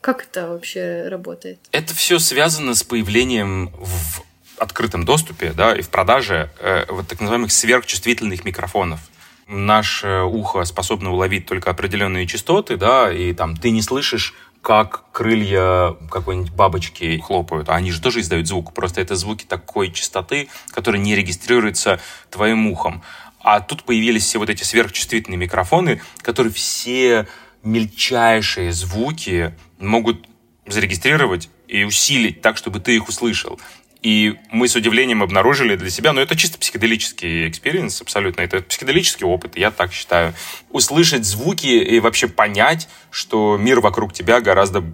Как 0.00 0.22
это 0.22 0.48
вообще 0.48 1.08
работает? 1.08 1.58
Это 1.72 1.94
все 1.94 2.18
связано 2.18 2.74
с 2.74 2.84
появлением 2.84 3.70
в 3.78 4.22
открытом 4.58 5.04
доступе 5.04 5.52
да, 5.52 5.74
и 5.74 5.82
в 5.82 5.88
продаже 5.88 6.50
э, 6.60 6.84
вот 6.88 7.08
так 7.08 7.20
называемых 7.20 7.52
сверхчувствительных 7.52 8.44
микрофонов. 8.44 9.00
Наше 9.46 10.22
ухо 10.22 10.64
способно 10.64 11.12
уловить 11.12 11.46
только 11.46 11.70
определенные 11.70 12.26
частоты, 12.26 12.76
да, 12.76 13.10
и 13.12 13.32
там 13.32 13.56
ты 13.56 13.70
не 13.70 13.82
слышишь 13.82 14.34
как 14.60 15.04
крылья 15.12 15.96
какой-нибудь 16.10 16.52
бабочки 16.52 17.18
хлопают, 17.24 17.68
а 17.68 17.76
они 17.76 17.90
же 17.90 18.02
тоже 18.02 18.20
издают 18.20 18.46
звук, 18.46 18.74
просто 18.74 19.00
это 19.00 19.14
звуки 19.16 19.44
такой 19.44 19.90
частоты, 19.92 20.48
которые 20.70 21.00
не 21.00 21.14
регистрируются 21.14 22.00
твоим 22.30 22.66
ухом. 22.66 23.02
А 23.40 23.60
тут 23.60 23.84
появились 23.84 24.24
все 24.24 24.38
вот 24.38 24.50
эти 24.50 24.64
сверхчувствительные 24.64 25.38
микрофоны, 25.38 26.02
которые 26.22 26.52
все 26.52 27.26
мельчайшие 27.62 28.72
звуки 28.72 29.54
могут 29.78 30.28
зарегистрировать 30.66 31.48
и 31.66 31.84
усилить 31.84 32.40
так, 32.40 32.56
чтобы 32.56 32.80
ты 32.80 32.96
их 32.96 33.08
услышал. 33.08 33.60
И 34.00 34.36
мы 34.52 34.68
с 34.68 34.76
удивлением 34.76 35.22
обнаружили 35.22 35.74
для 35.74 35.90
себя, 35.90 36.12
ну 36.12 36.20
это 36.20 36.36
чисто 36.36 36.58
психоделический 36.58 37.48
experience 37.48 38.00
абсолютно, 38.00 38.42
это 38.42 38.62
психоделический 38.62 39.26
опыт, 39.26 39.56
я 39.56 39.72
так 39.72 39.92
считаю. 39.92 40.34
Услышать 40.70 41.24
звуки 41.24 41.66
и 41.66 41.98
вообще 41.98 42.28
понять, 42.28 42.88
что 43.10 43.56
мир 43.56 43.80
вокруг 43.80 44.12
тебя 44.12 44.40
гораздо 44.40 44.84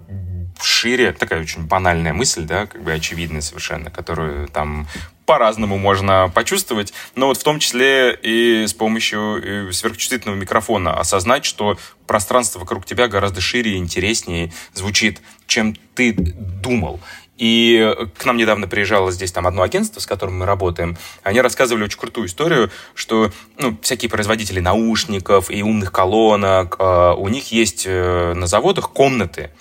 шире, 0.65 1.11
такая 1.13 1.41
очень 1.41 1.63
банальная 1.63 2.13
мысль, 2.13 2.43
да, 2.43 2.65
как 2.65 2.83
бы 2.83 2.93
очевидная 2.93 3.41
совершенно, 3.41 3.89
которую 3.89 4.47
там 4.47 4.87
по-разному 5.25 5.77
можно 5.77 6.31
почувствовать, 6.33 6.93
но 7.15 7.27
вот 7.27 7.37
в 7.37 7.43
том 7.43 7.59
числе 7.59 8.17
и 8.21 8.65
с 8.67 8.73
помощью 8.73 9.71
сверхчувствительного 9.73 10.37
микрофона 10.37 10.99
осознать, 10.99 11.45
что 11.45 11.77
пространство 12.07 12.59
вокруг 12.59 12.85
тебя 12.85 13.07
гораздо 13.07 13.41
шире 13.41 13.73
и 13.73 13.77
интереснее 13.77 14.53
звучит, 14.73 15.21
чем 15.47 15.75
ты 15.95 16.13
думал. 16.13 16.99
И 17.37 17.93
к 18.17 18.25
нам 18.25 18.37
недавно 18.37 18.67
приезжало 18.67 19.11
здесь 19.11 19.31
там 19.31 19.45
одно 19.45 19.63
агентство, 19.63 19.99
с 19.99 20.05
которым 20.05 20.39
мы 20.39 20.45
работаем. 20.45 20.97
Они 21.23 21.41
рассказывали 21.41 21.83
очень 21.83 21.99
крутую 21.99 22.27
историю, 22.27 22.71
что 22.93 23.31
ну, 23.57 23.77
всякие 23.81 24.09
производители 24.09 24.61
наушников 24.61 25.51
и 25.51 25.61
умных 25.61 25.91
колонок, 25.91 26.77
э, 26.79 27.13
у 27.17 27.27
них 27.27 27.51
есть 27.51 27.83
э, 27.85 28.33
на 28.33 28.47
заводах 28.47 28.91
комнаты, 28.91 29.51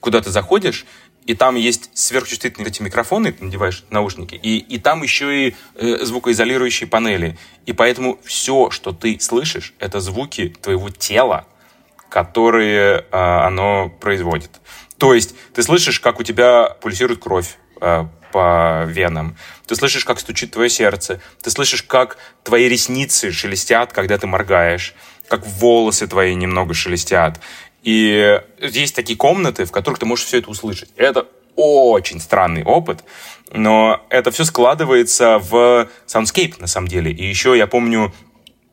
куда 0.00 0.22
ты 0.22 0.30
заходишь, 0.30 0.86
и 1.26 1.34
там 1.34 1.54
есть 1.54 1.90
сверхчувствительные 1.94 2.68
эти 2.68 2.82
микрофоны, 2.82 3.32
ты 3.32 3.44
надеваешь 3.44 3.84
наушники, 3.90 4.34
и, 4.34 4.58
и 4.58 4.78
там 4.78 5.02
еще 5.02 5.48
и 5.48 5.56
э, 5.74 6.04
звукоизолирующие 6.04 6.88
панели. 6.88 7.38
И 7.66 7.72
поэтому 7.72 8.18
все, 8.24 8.70
что 8.70 8.92
ты 8.92 9.18
слышишь, 9.20 9.74
это 9.78 10.00
звуки 10.00 10.54
твоего 10.60 10.90
тела, 10.90 11.46
которые 12.10 12.98
э, 12.98 13.04
оно 13.10 13.88
производит. 13.88 14.50
То 14.98 15.14
есть 15.14 15.34
ты 15.54 15.62
слышишь, 15.62 15.98
как 15.98 16.20
у 16.20 16.22
тебя 16.22 16.76
пульсирует 16.80 17.20
кровь 17.20 17.56
э, 17.80 18.06
по 18.30 18.84
венам, 18.86 19.36
ты 19.66 19.76
слышишь, 19.76 20.04
как 20.04 20.20
стучит 20.20 20.50
твое 20.50 20.68
сердце, 20.68 21.20
ты 21.42 21.50
слышишь, 21.50 21.82
как 21.82 22.18
твои 22.42 22.68
ресницы 22.68 23.32
шелестят, 23.32 23.92
когда 23.92 24.18
ты 24.18 24.26
моргаешь, 24.26 24.94
как 25.28 25.46
волосы 25.46 26.06
твои 26.06 26.34
немного 26.34 26.74
шелестят. 26.74 27.40
И 27.84 28.40
есть 28.60 28.96
такие 28.96 29.16
комнаты, 29.16 29.66
в 29.66 29.70
которых 29.70 29.98
ты 30.00 30.06
можешь 30.06 30.24
все 30.24 30.38
это 30.38 30.50
услышать. 30.50 30.88
Это 30.96 31.26
очень 31.54 32.20
странный 32.20 32.64
опыт, 32.64 33.04
но 33.52 34.04
это 34.08 34.30
все 34.30 34.44
складывается 34.44 35.38
в 35.38 35.88
soundscape, 36.06 36.54
на 36.58 36.66
самом 36.66 36.88
деле. 36.88 37.12
И 37.12 37.24
еще 37.24 37.56
я 37.56 37.66
помню, 37.66 38.12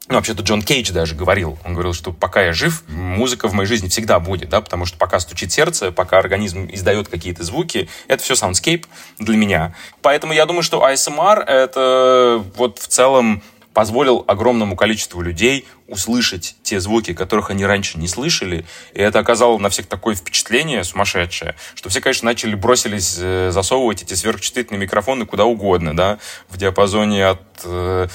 ну, 0.07 0.15
вообще-то 0.15 0.43
Джон 0.43 0.61
Кейдж 0.61 0.91
даже 0.91 1.15
говорил, 1.15 1.59
он 1.63 1.73
говорил, 1.73 1.93
что 1.93 2.11
пока 2.11 2.41
я 2.43 2.53
жив, 2.53 2.83
музыка 2.89 3.47
в 3.47 3.53
моей 3.53 3.67
жизни 3.67 3.87
всегда 3.87 4.19
будет, 4.19 4.49
да, 4.49 4.59
потому 4.59 4.85
что 4.85 4.97
пока 4.97 5.19
стучит 5.19 5.51
сердце, 5.51 5.91
пока 5.91 6.17
организм 6.17 6.67
издает 6.71 7.07
какие-то 7.07 7.43
звуки, 7.43 7.87
это 8.07 8.23
все 8.23 8.33
soundscape 8.33 8.85
для 9.19 9.37
меня. 9.37 9.75
Поэтому 10.01 10.33
я 10.33 10.45
думаю, 10.45 10.63
что 10.63 10.85
ASMR— 10.85 11.43
это 11.47 12.43
вот 12.55 12.79
в 12.79 12.87
целом 12.87 13.43
позволил 13.73 14.23
огромному 14.27 14.75
количеству 14.75 15.21
людей 15.21 15.65
услышать 15.87 16.55
те 16.63 16.79
звуки, 16.79 17.13
которых 17.13 17.49
они 17.49 17.65
раньше 17.65 17.97
не 17.97 18.07
слышали. 18.07 18.65
И 18.93 19.01
это 19.01 19.19
оказало 19.19 19.57
на 19.57 19.69
всех 19.69 19.87
такое 19.87 20.15
впечатление 20.15 20.83
сумасшедшее, 20.83 21.55
что 21.75 21.89
все, 21.89 22.01
конечно, 22.01 22.25
начали, 22.25 22.55
бросились 22.55 23.17
э, 23.19 23.51
засовывать 23.51 24.03
эти 24.03 24.13
сверхчувствительные 24.13 24.79
микрофоны 24.79 25.25
куда 25.25 25.45
угодно, 25.45 25.95
да, 25.95 26.19
в 26.49 26.57
диапазоне 26.57 27.27
от 27.27 27.41
э, 27.65 28.07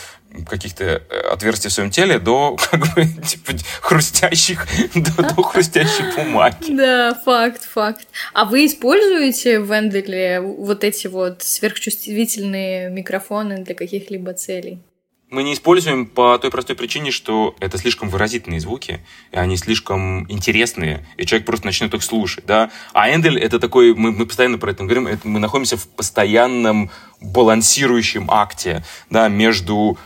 каких-то 0.49 0.85
э, 0.85 1.21
отверстий 1.33 1.71
в 1.71 1.73
своем 1.73 1.91
теле 1.91 2.19
до 2.19 2.57
как 2.57 2.81
бы 2.81 3.07
типа 3.27 3.53
хрустящих 3.81 4.67
до, 4.95 5.23
до 5.23 5.43
хрустящей 5.43 6.05
бумаги. 6.17 6.77
Да, 6.77 7.15
факт, 7.25 7.65
факт. 7.65 8.07
А 8.33 8.45
вы 8.45 8.67
используете 8.67 9.61
в 9.61 9.71
Энделе 9.73 10.41
вот 10.41 10.85
эти 10.85 11.07
вот 11.07 11.43
сверхчувствительные 11.43 12.91
микрофоны 12.91 13.59
для 13.59 13.75
каких-либо 13.75 14.35
целей? 14.35 14.81
Мы 15.29 15.43
не 15.43 15.55
используем 15.55 16.07
по 16.07 16.39
той 16.39 16.51
простой 16.51 16.77
причине, 16.77 17.11
что 17.11 17.57
это 17.59 17.79
слишком 17.79 18.09
выразительные 18.09 18.61
звуки, 18.61 19.01
и 19.33 19.37
они 19.37 19.57
слишком 19.57 20.31
интересные, 20.31 21.05
и 21.17 21.27
человек 21.27 21.47
просто 21.47 21.67
начнет 21.67 21.93
их 21.95 22.03
слушать, 22.03 22.47
да. 22.47 22.71
А 22.93 23.11
Эндель— 23.13 23.39
это 23.41 23.59
такой, 23.59 23.95
мы, 23.95 24.13
мы 24.13 24.27
постоянно 24.27 24.59
про 24.59 24.71
это 24.71 24.85
говорим, 24.85 25.07
это, 25.07 25.27
мы 25.27 25.41
находимся 25.41 25.77
в 25.77 25.89
постоянном 25.89 26.91
балансирующем 27.21 28.31
акте, 28.31 28.85
да, 29.11 29.29
между 29.29 29.99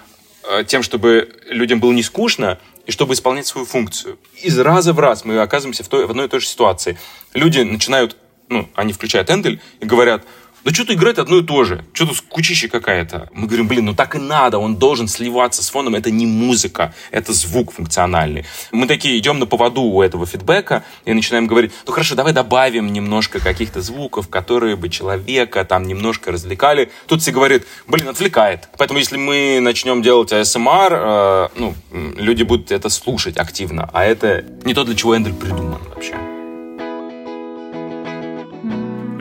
э, 0.50 0.64
тем, 0.64 0.82
чтобы 0.82 1.36
людям 1.48 1.80
было 1.80 1.92
не 1.92 2.02
скучно, 2.02 2.58
и 2.86 2.92
чтобы 2.92 3.12
исполнять 3.12 3.46
свою 3.46 3.66
функцию. 3.66 4.18
Из 4.42 4.58
раза 4.58 4.94
в 4.94 4.98
раз 4.98 5.26
мы 5.26 5.38
оказываемся 5.38 5.84
в, 5.84 5.88
той, 5.88 6.06
в 6.06 6.10
одной 6.10 6.26
и 6.26 6.28
той 6.28 6.40
же 6.40 6.46
ситуации. 6.46 6.98
Люди 7.34 7.60
начинают, 7.60 8.16
ну, 8.48 8.68
они 8.74 8.94
включают 8.94 9.30
Эндель 9.30 9.60
и 9.80 9.84
говорят— 9.84 10.24
да 10.64 10.72
что-то 10.72 10.94
играет 10.94 11.18
одно 11.18 11.38
и 11.38 11.42
то 11.42 11.64
же. 11.64 11.84
Что-то 11.92 12.14
скучище 12.14 12.68
какая-то. 12.68 13.28
Мы 13.32 13.46
говорим, 13.46 13.68
блин, 13.68 13.86
ну 13.86 13.94
так 13.94 14.14
и 14.14 14.18
надо, 14.18 14.58
он 14.58 14.76
должен 14.76 15.08
сливаться 15.08 15.62
с 15.62 15.70
фоном. 15.70 15.94
Это 15.94 16.10
не 16.10 16.26
музыка, 16.26 16.94
это 17.10 17.32
звук 17.32 17.72
функциональный. 17.72 18.44
Мы 18.72 18.86
такие 18.86 19.18
идем 19.18 19.38
на 19.38 19.46
поводу 19.46 19.82
у 19.82 20.02
этого 20.02 20.26
фидбэка 20.26 20.84
и 21.04 21.12
начинаем 21.12 21.46
говорить, 21.46 21.72
ну 21.86 21.92
хорошо, 21.92 22.14
давай 22.14 22.32
добавим 22.32 22.92
немножко 22.92 23.40
каких-то 23.40 23.80
звуков, 23.80 24.28
которые 24.28 24.76
бы 24.76 24.88
человека 24.88 25.64
там 25.64 25.86
немножко 25.86 26.32
развлекали. 26.32 26.90
Тут 27.06 27.22
все 27.22 27.32
говорят, 27.32 27.62
блин, 27.86 28.08
отвлекает. 28.08 28.68
Поэтому 28.78 28.98
если 28.98 29.16
мы 29.16 29.58
начнем 29.60 30.02
делать 30.02 30.32
ASMR, 30.32 30.90
э, 30.92 31.48
ну, 31.56 31.74
люди 32.16 32.42
будут 32.42 32.70
это 32.70 32.88
слушать 32.88 33.36
активно. 33.38 33.88
А 33.92 34.04
это 34.04 34.44
не 34.64 34.74
то, 34.74 34.84
для 34.84 34.94
чего 34.94 35.16
Эндель 35.16 35.34
придуман 35.34 35.80
вообще 35.94 36.29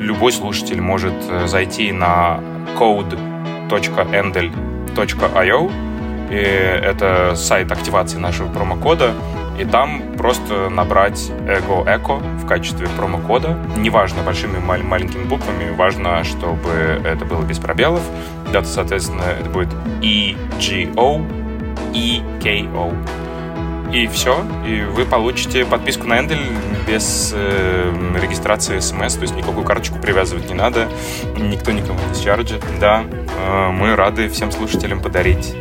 любой 0.09 0.31
слушатель 0.31 0.81
может 0.81 1.13
э, 1.29 1.45
зайти 1.45 1.91
на 1.91 2.39
code.endel.io, 2.79 5.71
и 6.31 6.35
это 6.35 7.35
сайт 7.35 7.71
активации 7.71 8.17
нашего 8.17 8.51
промокода, 8.51 9.13
и 9.59 9.65
там 9.65 10.01
просто 10.17 10.69
набрать 10.69 11.29
Ego 11.45 11.85
Echo 11.85 12.19
в 12.37 12.47
качестве 12.47 12.87
промокода. 12.97 13.55
Неважно, 13.77 14.23
большими 14.23 14.53
или 14.53 14.83
маленькими 14.83 15.25
буквами, 15.25 15.69
важно, 15.75 16.23
чтобы 16.23 16.71
это 17.05 17.23
было 17.25 17.43
без 17.43 17.59
пробелов. 17.59 18.01
Это, 18.51 18.65
соответственно, 18.65 19.25
это 19.39 19.47
будет 19.49 19.69
EGO, 20.01 21.23
EKO. 21.93 22.95
И 23.91 24.07
все. 24.07 24.45
И 24.67 24.81
вы 24.83 25.05
получите 25.05 25.65
подписку 25.65 26.07
на 26.07 26.19
Эндель 26.19 26.45
без 26.87 27.31
э, 27.35 27.91
регистрации 28.21 28.79
смс, 28.79 29.15
то 29.15 29.21
есть 29.21 29.35
никакую 29.35 29.65
карточку 29.65 29.99
привязывать 29.99 30.47
не 30.47 30.53
надо, 30.53 30.87
никто 31.37 31.71
никому 31.71 31.99
не 32.07 32.21
счарджит. 32.21 32.63
Да, 32.79 33.03
э, 33.03 33.69
мы 33.71 33.95
рады 33.95 34.29
всем 34.29 34.51
слушателям 34.51 35.01
подарить 35.01 35.55